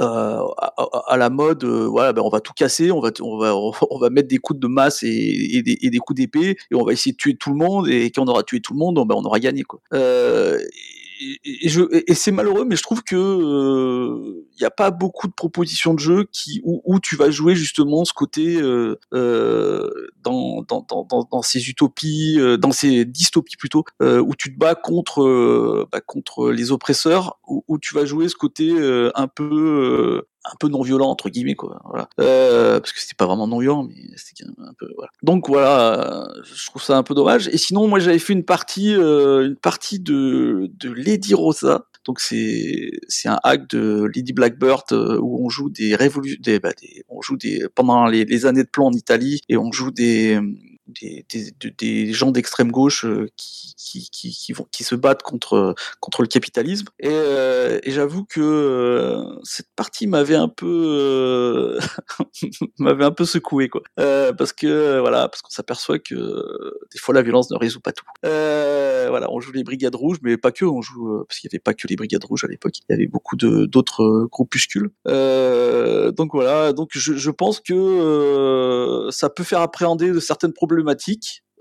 [0.00, 0.46] Euh,
[1.08, 3.54] à, la mode, voilà, ben on va tout casser, on va, on va,
[3.90, 6.74] on va mettre des coups de masse et, et des, et des coups d'épée, et
[6.74, 8.78] on va essayer de tuer tout le monde, et quand on aura tué tout le
[8.78, 9.80] monde, ben on aura gagné, quoi.
[9.92, 10.58] Euh,
[11.20, 15.32] et, je, et c'est malheureux, mais je trouve que il n'y a pas beaucoup de
[15.32, 19.88] propositions de jeux qui où, tu vas jouer justement ce côté euh, euh,
[20.22, 24.58] dans, dans, dans, dans, ces utopies, euh, dans ces dystopies plutôt, euh, où tu te
[24.58, 29.10] bats contre euh, bah, contre les oppresseurs, où, où tu vas jouer ce côté euh,
[29.14, 32.08] un peu euh, un peu non violent entre guillemets quoi voilà.
[32.20, 35.10] Euh, parce que c'était pas vraiment non violent mais c'était quand même un peu voilà.
[35.22, 37.48] Donc voilà je trouve ça un peu dommage.
[37.48, 41.86] Et sinon moi j'avais fait une partie euh, une partie de de Lady Rosa.
[42.06, 46.58] Donc c'est c'est un hack de Lady Blackbird euh, où on joue des révolu des,
[46.58, 49.70] bah, des on joue des pendant les, les années de plan en Italie et on
[49.70, 50.40] joue des
[51.00, 54.94] des, des, de- des gens d'extrême gauche euh, qui, qui, qui, qui vont qui se
[54.94, 56.86] battent contre contre le capitalisme.
[56.98, 61.80] Et, euh, et j'avoue que euh, cette partie m'avait un peu euh,
[62.78, 63.82] m'avait un peu secoué quoi.
[63.98, 66.14] Euh, parce que voilà parce qu'on s'aperçoit que
[66.92, 68.04] des fois la violence ne résout pas tout.
[68.22, 71.60] Voilà on joue les brigades rouges mais pas que on joue parce qu'il n'y avait
[71.62, 72.74] pas que les brigades rouges à l'époque.
[72.78, 74.90] Il y avait beaucoup de d'autres groupuscules.
[75.06, 80.79] Donc voilà donc je, je pense que ça peut faire appréhender de certaines problématiques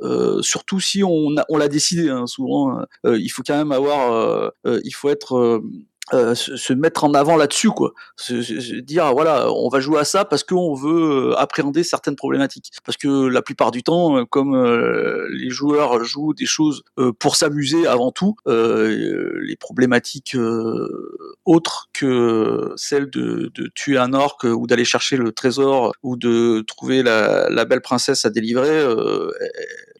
[0.01, 4.79] euh, surtout si on, l'a décidé hein, souvent euh, il faut quand même avoir euh,
[4.85, 5.61] il faut être
[6.13, 7.93] euh, se, mettre en avant là-dessus quoi.
[8.15, 11.35] Se, se- se dire ah, voilà on va jouer à ça parce qu'on veut euh,
[11.37, 12.71] appréhender certaines problématiques.
[12.85, 14.55] Parce que la plupart du temps euh, comme
[15.31, 20.35] les joueurs jouent des choses euh, pour s'amuser avant tout les problématiques
[21.45, 26.61] autres que celles de, de tuer un orque ou d'aller chercher le trésor ou de
[26.67, 28.83] trouver la, la belle princesse à délivrer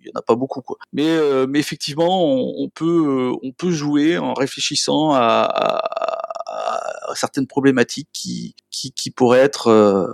[0.10, 0.62] y en a pas beaucoup
[0.98, 5.82] euh, mais effectivement on, on peut euh, on peut jouer en réfléchissant à,
[7.16, 10.14] certaines problématiques qui qui, qui pourraient être euh,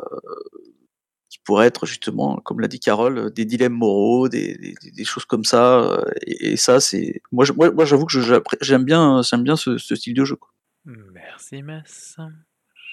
[1.30, 6.02] qui pourraient être justement comme l'a dit Carole des dilemmes moraux des, choses comme ça
[6.26, 8.14] et, ça c'est moi j'avoue que
[8.62, 10.38] j'aime bien j'aime bien ce, style de jeu.
[10.86, 12.18] Merci Mess.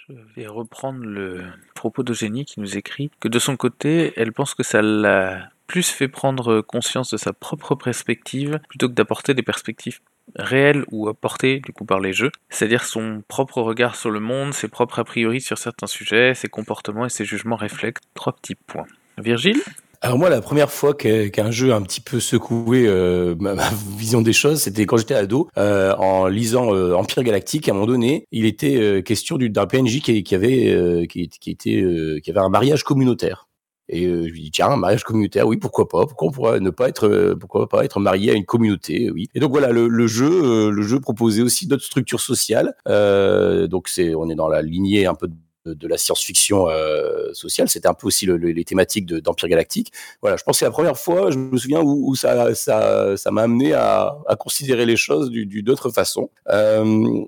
[0.09, 1.45] Je vais reprendre le
[1.75, 5.89] propos d'Eugénie qui nous écrit que de son côté, elle pense que ça l'a plus
[5.89, 10.01] fait prendre conscience de sa propre perspective plutôt que d'apporter des perspectives
[10.37, 14.53] réelles ou apportées du coup par les jeux, c'est-à-dire son propre regard sur le monde,
[14.53, 18.55] ses propres a priori sur certains sujets, ses comportements et ses jugements reflètent trois petits
[18.55, 18.85] points.
[19.17, 19.63] Virgile?
[20.03, 23.55] Alors moi, la première fois qu'un jeu a un petit peu secoué euh, ma,
[23.97, 27.69] vision des choses, c'était quand j'étais ado, euh, en lisant euh, Empire Galactique.
[27.69, 31.29] À un moment donné, il était euh, question du- d'un PNJ qui, avait euh, qui,
[31.29, 33.47] qui était euh, qui avait un mariage communautaire.
[33.89, 36.61] Et euh, je lui dis tiens un mariage communautaire oui pourquoi pas pourquoi on pourrait
[36.61, 39.73] ne pas être euh, pourquoi pas être marié à une communauté oui et donc voilà
[39.73, 44.31] le, le jeu euh, le jeu proposait aussi d'autres structures sociales euh, donc c'est on
[44.31, 45.29] est dans la lignée un peu
[45.65, 47.69] de la science-fiction euh, sociale.
[47.69, 49.93] C'était un peu aussi le, les thématiques d'Empire Galactique.
[50.21, 53.17] Voilà, je pense que c'est la première fois, je me souviens, où, où ça, ça,
[53.17, 56.31] ça m'a amené à, à, considérer les choses d'une autre façon.
[56.49, 57.25] Euh,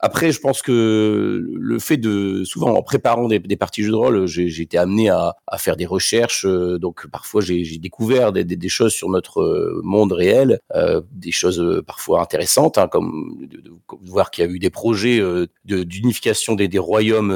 [0.00, 3.96] après, je pense que le fait de souvent en préparant des, des parties jeux de
[3.96, 6.46] rôle, j'ai été amené à, à, faire des recherches.
[6.46, 11.32] Euh, donc parfois j'ai découvert des, des, choses sur notre euh, monde réel, euh, des
[11.32, 13.70] choses euh, parfois intéressantes, hein, comme de, de,
[14.02, 15.20] voir qu'il y a eu des projets
[15.64, 17.32] d'unification des, des, royaumes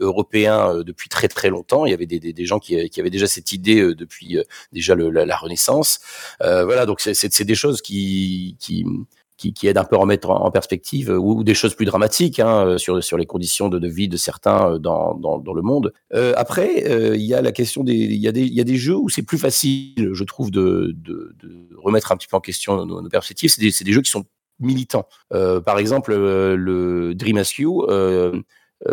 [0.00, 1.84] européens depuis très très longtemps.
[1.84, 4.38] Il y avait des, gens qui, qui, avaient déjà cette idée depuis
[4.72, 6.00] déjà le, la, la, Renaissance.
[6.40, 8.86] voilà, donc c'est des choses qui, qui
[9.36, 12.40] qui, qui aide un peu à remettre en perspective euh, ou, des choses plus dramatiques
[12.40, 15.62] hein, euh, sur, sur les conditions de, vie de certains euh, dans, dans, dans le
[15.62, 15.92] monde.
[16.14, 16.84] Euh, après,
[17.14, 19.08] il y a la question des il y a des y a des jeux où
[19.08, 23.02] c'est plus facile, je trouve, de, de, de, remettre un petit peu en question nos,
[23.02, 23.50] nos perspectives.
[23.50, 24.24] C'est des, des jeux qui sont
[24.58, 25.06] militants.
[25.30, 28.40] par exemple, le Dream Askew, euh,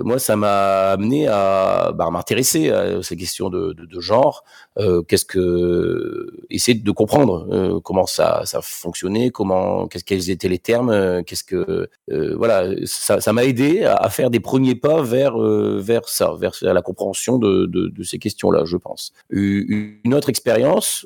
[0.04, 4.44] moi, ça m'a amené à bah, m'intéresser à ces questions de, genre.
[4.80, 10.60] Euh, qu'est-ce que essayer de comprendre euh, comment ça, ça fonctionnait, comment, quels étaient les
[10.60, 15.38] termes, euh, qu'est-ce que euh, voilà, ça m'a aidé à, faire des premiers pas vers
[15.38, 19.14] vers ça, vers la compréhension de ces questions-là, je pense.
[19.30, 21.06] Une autre expérience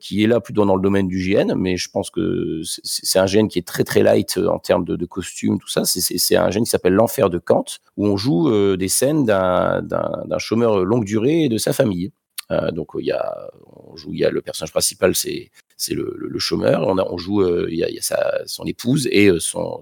[0.00, 3.26] qui est là plutôt dans le domaine du GN, mais je pense que c'est un
[3.26, 5.82] GN qui est très très light en termes de, de costumes, tout ça.
[5.84, 7.64] C'est un GN qui s'appelle l'enfer de Kant,
[7.96, 12.12] où on joue euh, des scènes d'un chômeur longue durée et de sa famille.
[12.50, 13.50] Euh, donc il y a,
[13.86, 15.50] on joue, il y a le personnage principal, c'est
[15.90, 16.86] le, chômeur.
[16.86, 19.80] On, a, on joue, euh, il y a, sa, son épouse et son,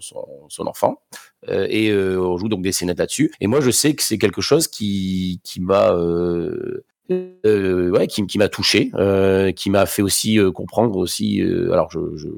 [0.58, 1.02] enfant.
[1.48, 3.32] Et on joue donc des scénettes là-dessus.
[3.40, 5.96] Et moi, je sais que c'est quelque chose qui, m'a
[7.08, 8.92] qui, m'a touché,
[9.56, 11.40] qui m'a fait aussi comprendre aussi.
[11.40, 12.28] alors, je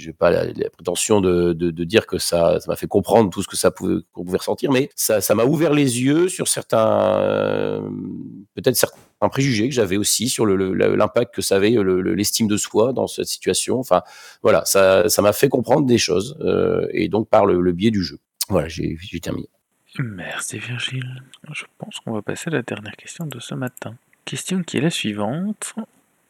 [0.00, 3.56] j'ai pas la, prétention de, de, dire que ça, m'a fait comprendre tout ce que
[3.56, 7.82] ça pouvait, qu'on pouvait ressentir, mais ça, m'a ouvert les yeux sur certains,
[8.54, 11.74] peut-être certains préjugés que j'avais aussi sur l'impact que ça avait
[12.14, 13.78] l'estime de soi dans cette situation.
[13.78, 14.02] Enfin,
[14.42, 16.38] voilà, ça, m'a fait comprendre des choses,
[16.92, 18.18] et donc par le, biais du jeu.
[18.48, 19.48] Voilà, j'ai terminé.
[19.98, 21.22] Merci Virgile.
[21.52, 23.94] Je pense qu'on va passer à la dernière question de ce matin.
[24.24, 25.74] Question qui est la suivante.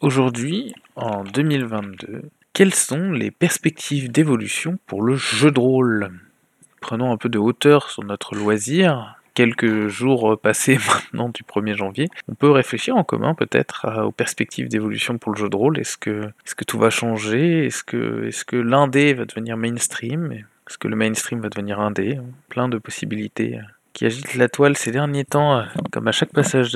[0.01, 6.11] Aujourd'hui, en 2022, quelles sont les perspectives d'évolution pour le jeu de rôle?
[6.80, 9.16] Prenons un peu de hauteur sur notre loisir.
[9.34, 10.78] Quelques jours passés
[11.12, 15.38] maintenant du 1er janvier, on peut réfléchir en commun peut-être aux perspectives d'évolution pour le
[15.38, 15.78] jeu de rôle.
[15.78, 17.64] Est-ce que, est que tout va changer?
[17.64, 20.32] Est-ce que, est que l'indé va devenir mainstream?
[20.32, 22.18] Est-ce que le mainstream va devenir indé?
[22.50, 23.59] Plein de possibilités
[23.94, 26.72] qui agitent la toile ces derniers temps, euh, comme à chaque passage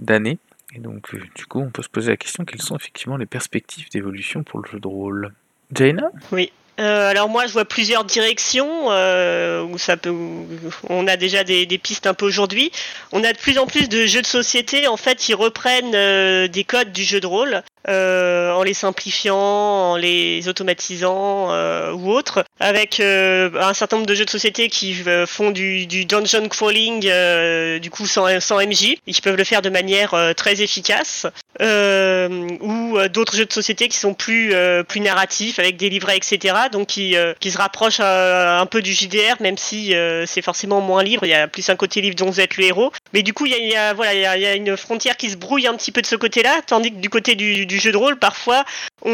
[0.00, 0.38] d'année.
[0.76, 3.24] Et donc, euh, du coup, on peut se poser la question quelles sont effectivement les
[3.24, 5.32] perspectives d'évolution pour le jeu de rôle?
[5.74, 6.10] Jaina?
[6.32, 6.52] Oui.
[6.78, 10.10] Euh, alors moi, je vois plusieurs directions euh, où ça peut.
[10.10, 10.46] Où
[10.88, 12.70] on a déjà des, des, pistes un peu aujourd'hui.
[13.12, 16.48] On a de plus en plus de jeux de société en fait qui reprennent euh,
[16.48, 22.10] des codes du jeu de rôle euh, en les simplifiant, en les automatisant euh, ou
[22.10, 26.48] autre, avec euh, un certain nombre de jeux de société qui font du, du dungeon
[26.48, 27.08] crawling,
[27.78, 31.26] du coup sans, sans MJ, et qui peuvent le faire de manière très efficace,
[31.60, 34.52] ou d'autres jeux de société qui sont plus
[34.88, 36.54] plus narratifs avec des livrets, etc.
[36.68, 39.94] Donc qui, qui se rapprochent un peu du JDR, même si
[40.26, 41.24] c'est forcément moins libre.
[41.24, 43.46] Il y a plus un côté livre dont vous êtes le héros, mais du coup
[43.46, 46.02] il y a, voilà il y a, une frontière qui se brouille un petit peu
[46.02, 48.64] de ce côté-là, tandis que du côté du, jeu de rôle, parfois,
[49.04, 49.10] on,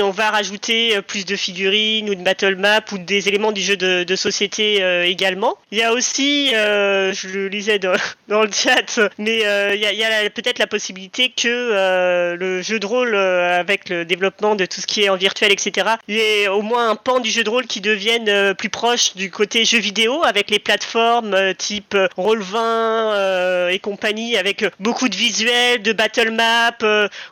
[0.00, 3.60] on, va rajouter euh, plus de figurines ou de battle map ou des éléments du
[3.60, 5.56] jeu de, société euh, également.
[5.70, 7.94] Il y a aussi, euh, je le lisais dans,
[8.28, 12.62] dans, le chat, mais euh, il y a, a peut-être la possibilité que euh, le
[12.62, 16.16] jeu de rôle, avec le développement de tout ce qui est en virtuel, etc., il
[16.16, 19.30] y ait au moins un pan du jeu de rôle qui devienne plus proche du
[19.30, 25.92] côté jeu vidéo, avec les plateformes type Roll20 et compagnie, avec beaucoup de visuels, de
[25.92, 26.76] battle map,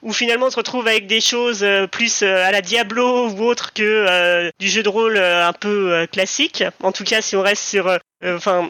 [0.03, 3.45] où finalement on se retrouve avec des choses euh, plus euh, à la Diablo ou
[3.45, 6.65] autre que euh, du jeu de rôle un peu classique.
[6.83, 8.69] En tout cas, si on reste sur, enfin.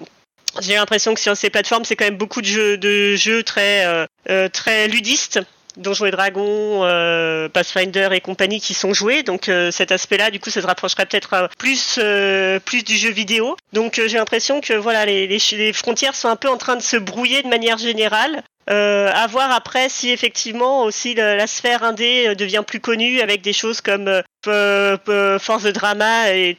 [0.61, 4.07] j'ai l'impression que sur ces plateformes, c'est quand même beaucoup de jeux, de jeux très,
[4.53, 5.41] très ludistes.
[5.77, 9.23] Donjons et Dragons, euh, Pathfinder et compagnie qui sont joués.
[9.23, 13.11] Donc euh, cet aspect-là, du coup, ça se rapprocherait peut-être plus euh, plus du jeu
[13.11, 13.57] vidéo.
[13.73, 16.97] Donc j'ai l'impression que voilà, les, les, frontières sont un peu en train de se
[16.97, 18.43] brouiller de manière générale.
[18.67, 23.53] À voir après si effectivement aussi la, la sphère indé devient plus connue avec des
[23.53, 26.57] choses comme Force de Drama et,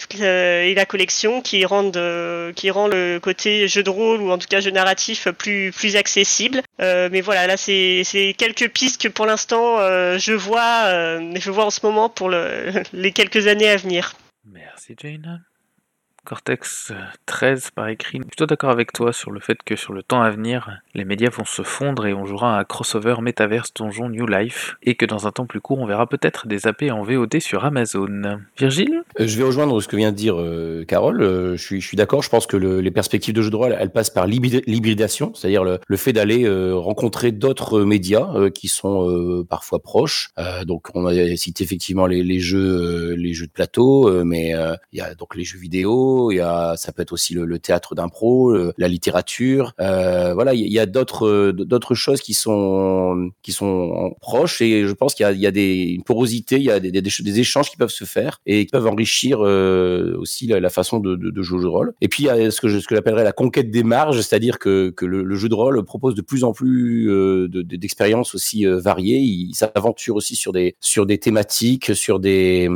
[0.73, 4.59] la, collection qui rendent qui rend le côté jeu de rôle ou en tout cas
[4.59, 6.61] jeu narratif plus plus accessible.
[6.81, 11.51] Euh, mais voilà, là c'est quelques pistes que pour l'instant euh, je vois, euh, je
[11.51, 14.13] vois en ce moment pour le, les quelques années à venir.
[14.45, 15.39] Merci Jaina.
[16.25, 16.93] Cortex
[17.25, 18.17] 13 par écrit.
[18.19, 20.69] Je suis plutôt d'accord avec toi sur le fait que sur le temps à venir,
[20.93, 24.95] les médias vont se fondre et on jouera un crossover métaverse donjon New Life et
[24.95, 28.39] que dans un temps plus court, on verra peut-être des AP en VOD sur Amazon.
[28.57, 29.01] Virgile?
[29.19, 31.21] Euh, Je vais rejoindre ce que vient de dire euh, Carole.
[31.23, 32.21] Euh, je suis, je suis d'accord.
[32.21, 35.33] Je pense que le- les perspectives de jeu de rôle, elles passent par l'hybrid- l'hybridation,
[35.33, 40.29] c'est-à-dire le, fait d'aller euh, rencontrer d'autres médias euh, qui sont euh, parfois proches.
[40.37, 44.53] Euh, donc, on a cité effectivement les, jeux, euh, les jeux de plateau, euh, mais
[44.55, 46.10] euh, il y a donc les jeux vidéo.
[46.31, 49.73] Il y a, ça peut être aussi le, le théâtre d'impro, la littérature.
[49.79, 54.61] Euh, voilà, il y a- d'autres, euh, d'autres choses qui sont, qui sont proches.
[54.61, 56.79] Et je pense qu'il y a, il y a des, une porosité, il y a
[56.79, 60.69] des, des, échanges qui peuvent se faire et qui peuvent enrichir euh, aussi la, la
[60.69, 61.93] façon de, de, de jouer au jeu de rôle.
[62.01, 64.19] Et puis il y a ce que je- ce que j'appellerais la conquête des marges,
[64.21, 67.61] c'est-à-dire que, que le, le jeu de rôle propose de plus en plus euh, de-
[67.61, 69.19] de- d'expériences aussi euh, variées.
[69.19, 72.69] Il s'aventure aussi sur des sur des thématiques, sur des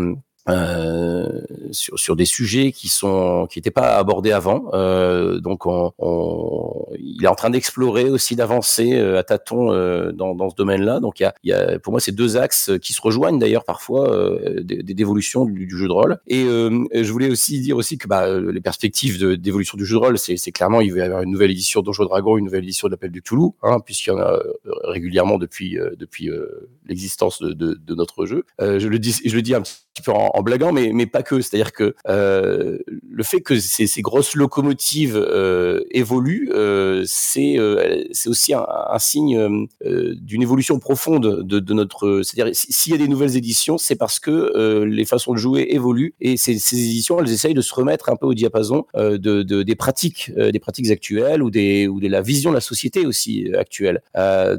[0.50, 1.42] euh,
[1.72, 4.66] sur, sur des sujets qui sont qui n'étaient pas abordés avant.
[4.74, 10.12] Euh, donc on, on- il est en train d'explorer aussi d'avancer euh, à tâtons euh,
[10.12, 11.00] dans, dans ce domaine-là.
[11.00, 13.64] Donc il y a, y a pour moi ces deux axes qui se rejoignent d'ailleurs
[13.66, 16.18] parfois euh, des- des- d'évolution du, du jeu de rôle.
[16.28, 20.18] Et je voulais aussi dire aussi que bah, les perspectives d'évolution du jeu de rôle,
[20.18, 22.92] c'est clairement il va y avoir une nouvelle édition de Dragons, une nouvelle édition de
[22.94, 24.40] l'Appel du Cthulhu, hein, puisqu'il y en a
[24.84, 26.30] régulièrement depuis depuis
[26.88, 28.44] l'existence de, de, de notre jeu.
[28.62, 31.06] Euh, je le dis je le dis un petit peu en, en blaguant, mais mais
[31.06, 31.42] pas que.
[31.42, 32.78] C'est-à-dire que euh,
[33.10, 38.66] le fait que ces, ces grosses locomotives euh, évoluent, euh, c'est euh, c'est aussi un,
[38.90, 39.38] un signe
[39.86, 42.22] euh, d'une évolution profonde de, de notre.
[42.24, 45.68] C'est-à-dire si- s'il y a des nouvelles éditions, c'est parce que les façons de jouer
[45.72, 49.18] évoluent et ces, ces éditions, elles essayent de se remettre un peu au diapason de,
[49.18, 53.06] de- des pratiques, des pratiques actuelles ou des ou de la vision de la société
[53.06, 54.02] aussi actuelle.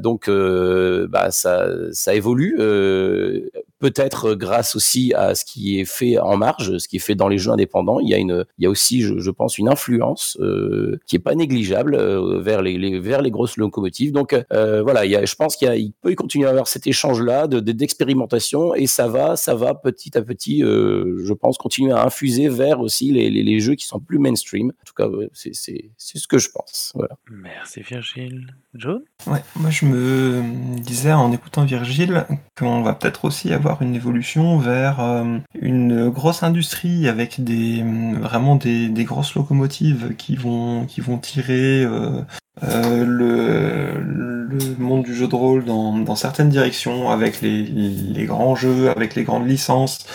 [0.01, 3.49] Donc bah ça ça évolue euh,
[3.79, 7.27] peut-être grâce aussi à ce qui est fait en marge, ce qui est fait dans
[7.27, 7.99] les jeux indépendants.
[7.99, 11.15] Il y a une, il y a aussi, je, je pense, une influence euh, qui
[11.15, 14.11] est pas négligeable euh, vers les, les- vers les grosses locomotives.
[14.11, 16.47] Donc euh, voilà, il y a, je pense qu'il y a- il peut y continuer
[16.47, 20.63] à avoir cet échange-là de, de- d'expérimentation et ça va, ça va petit à petit,
[20.63, 24.19] euh, je pense, continuer à infuser vers aussi les, les, les jeux qui sont plus
[24.19, 24.69] mainstream.
[24.69, 26.91] En tout cas, c'est, c'est, c'est ce que je pense.
[26.95, 27.17] Voilà.
[27.29, 28.47] Merci Virgile.
[28.73, 32.25] John Ouais, moi je me disais en écoutant Virgile
[32.57, 37.83] qu'on va peut-être aussi avoir une évolution vers euh, une grosse industrie avec des
[38.19, 42.21] vraiment des, grosses locomotives qui vont qui vont tirer euh,
[42.63, 49.15] euh, le, monde du jeu de rôle dans, certaines directions avec les, grands jeux, avec
[49.15, 50.07] les grandes licences,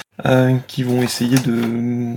[0.66, 2.14] qui vont essayer de,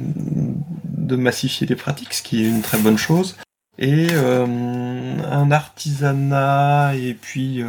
[0.98, 3.36] de massifier les pratiques, ce qui est une très bonne chose.
[3.78, 7.62] Et un artisanat et puis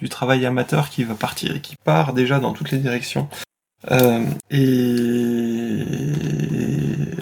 [0.00, 3.28] du travail amateur qui va partir qui part déjà dans toutes les directions.
[3.90, 5.84] Euh, et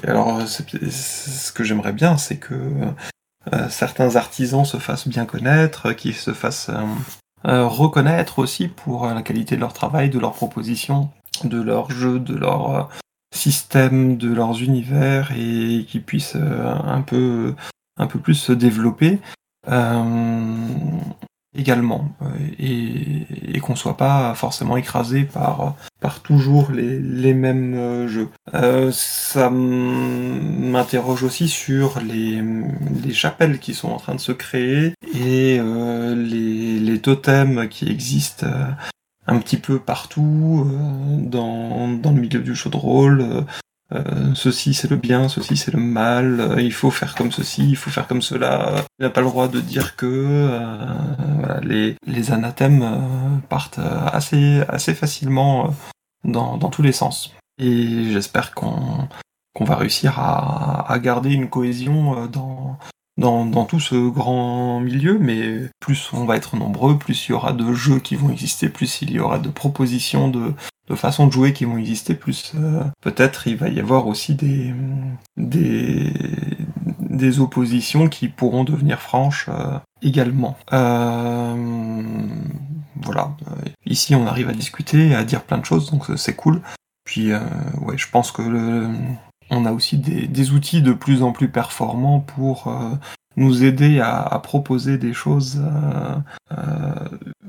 [0.09, 2.55] alors ce que j'aimerais bien c'est que
[3.53, 6.71] euh, certains artisans se fassent bien connaître qu'ils se fassent
[7.47, 11.11] euh, reconnaître aussi pour la qualité de leur travail de leurs propositions
[11.45, 12.83] de leurs jeux de leur euh,
[13.33, 17.55] système de leurs univers et qui puissent un peu
[17.99, 19.21] un peu plus se développer
[21.57, 22.27] également euh,
[22.59, 28.29] et, et qu'on soit pas forcément écrasé par par toujours les, mêmes euh, jeux.
[28.55, 32.43] Euh, ça m'interroge aussi sur les,
[33.05, 38.47] les chapelles qui sont en train de se créer et les, les totems qui existent
[39.27, 40.71] un petit peu partout
[41.19, 43.45] dans, dans le milieu du jeu de rôle.
[43.95, 47.69] Euh, ceci c'est le bien, ceci c'est le mal, euh, il faut faire comme ceci,
[47.71, 48.85] il faut faire comme cela.
[48.99, 50.87] Il n'a pas le droit de dire que euh,
[51.39, 53.81] voilà, les, les anathèmes euh, partent
[54.13, 55.75] assez, assez facilement
[56.25, 57.35] dans, dans tous les sens.
[57.59, 59.09] Et j'espère qu'on
[59.55, 62.79] qu'on va réussir à, à garder une cohésion dans,
[63.19, 67.35] dans, dans tout ce grand milieu, mais plus on va être nombreux, plus il y
[67.35, 70.55] aura de jeux qui vont exister, plus il y aura de propositions de,
[70.89, 74.35] de façons de jouer qui vont exister, plus euh, peut-être il va y avoir aussi
[74.35, 74.73] des,
[75.37, 76.13] des,
[77.11, 80.57] des oppositions qui pourront devenir franches euh, également.
[80.73, 81.55] Euh,
[83.03, 83.37] voilà.
[83.85, 86.61] Ici, on arrive à discuter, à dire plein de choses, donc c'est cool.
[87.05, 87.41] Puis, euh,
[87.83, 88.89] ouais, je pense que le-
[89.51, 92.91] on a aussi des, outils de plus en plus performants pour euh,
[93.37, 96.15] nous aider à, proposer des choses euh,
[96.53, 97.09] euh,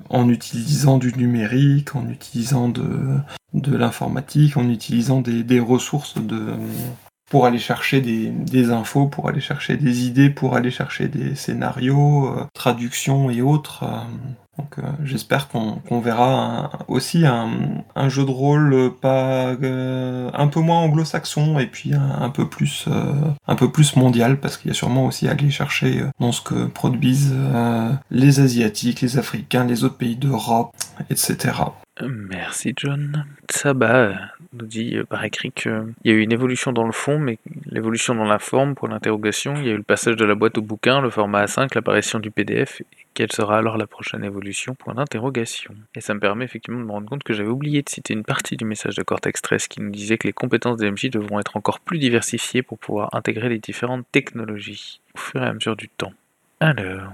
[0.09, 3.21] en utilisant du numérique, en utilisant de,
[3.53, 6.15] l'informatique, en utilisant des, ressources
[7.29, 12.33] pour aller chercher des, infos, pour aller chercher des idées, pour aller chercher des scénarios,
[12.53, 13.85] traductions et autres.
[14.59, 20.79] Euh, Donc euh, j'espère qu'on verra aussi un, jeu de rôle pas un peu moins
[20.79, 22.87] anglo-saxon et puis un, peu plus
[23.47, 26.41] un peu plus mondial parce qu'il y a sûrement aussi à aller chercher dans ce
[26.41, 27.35] que produisent
[28.11, 30.75] les asiatiques, les africains, les autres pays d'Europe,
[31.09, 31.53] etc.
[32.07, 33.25] Merci John.
[33.49, 34.15] Saba
[34.53, 37.39] nous dit euh, par écrit qu'il y a eu une évolution dans le fond, mais
[37.65, 39.55] l'évolution dans la forme pour l'interrogation.
[39.57, 42.19] Il y a eu le passage de la boîte au bouquin, le format A5, l'apparition
[42.19, 42.81] du PDF.
[43.13, 45.73] Quelle sera alors la prochaine évolution Point d'interrogation.
[45.95, 48.23] Et ça me permet effectivement de me rendre compte que j'avais oublié de citer une
[48.23, 51.39] partie du message de Cortex 13 qui nous disait que les compétences des MJ devront
[51.39, 55.75] être encore plus diversifiées pour pouvoir intégrer les différentes technologies au fur et à mesure
[55.75, 56.13] du temps.
[56.61, 57.13] Alors,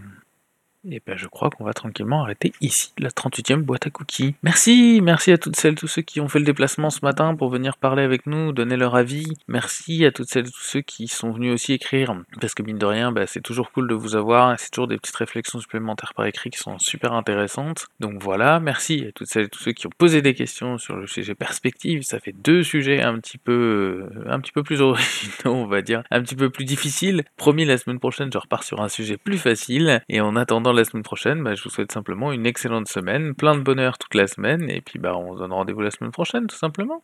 [0.90, 4.36] et ben je crois qu'on va tranquillement arrêter ici la 38e boîte à cookies.
[4.44, 7.50] Merci, merci à toutes celles, tous ceux qui ont fait le déplacement ce matin pour
[7.50, 9.26] venir parler avec nous, donner leur avis.
[9.48, 12.86] Merci à toutes celles, tous ceux qui sont venus aussi écrire, parce que mine de
[12.86, 16.26] rien, bah, c'est toujours cool de vous avoir, c'est toujours des petites réflexions supplémentaires par
[16.26, 17.88] écrit qui sont super intéressantes.
[18.00, 21.08] Donc voilà, merci à toutes celles, tous ceux qui ont posé des questions sur le
[21.08, 22.04] sujet perspective.
[22.04, 25.82] Ça fait deux sujets un petit peu, euh, un petit peu plus originaux, on va
[25.82, 27.24] dire, un petit peu plus difficiles.
[27.38, 30.02] Promis, la semaine prochaine, je repars sur un sujet plus facile.
[30.10, 33.56] Et en attendant la semaine prochaine, bah, je vous souhaite simplement une excellente semaine, plein
[33.56, 36.48] de bonheur toute la semaine, et puis bah, on se donne rendez-vous la semaine prochaine,
[36.48, 37.04] tout simplement.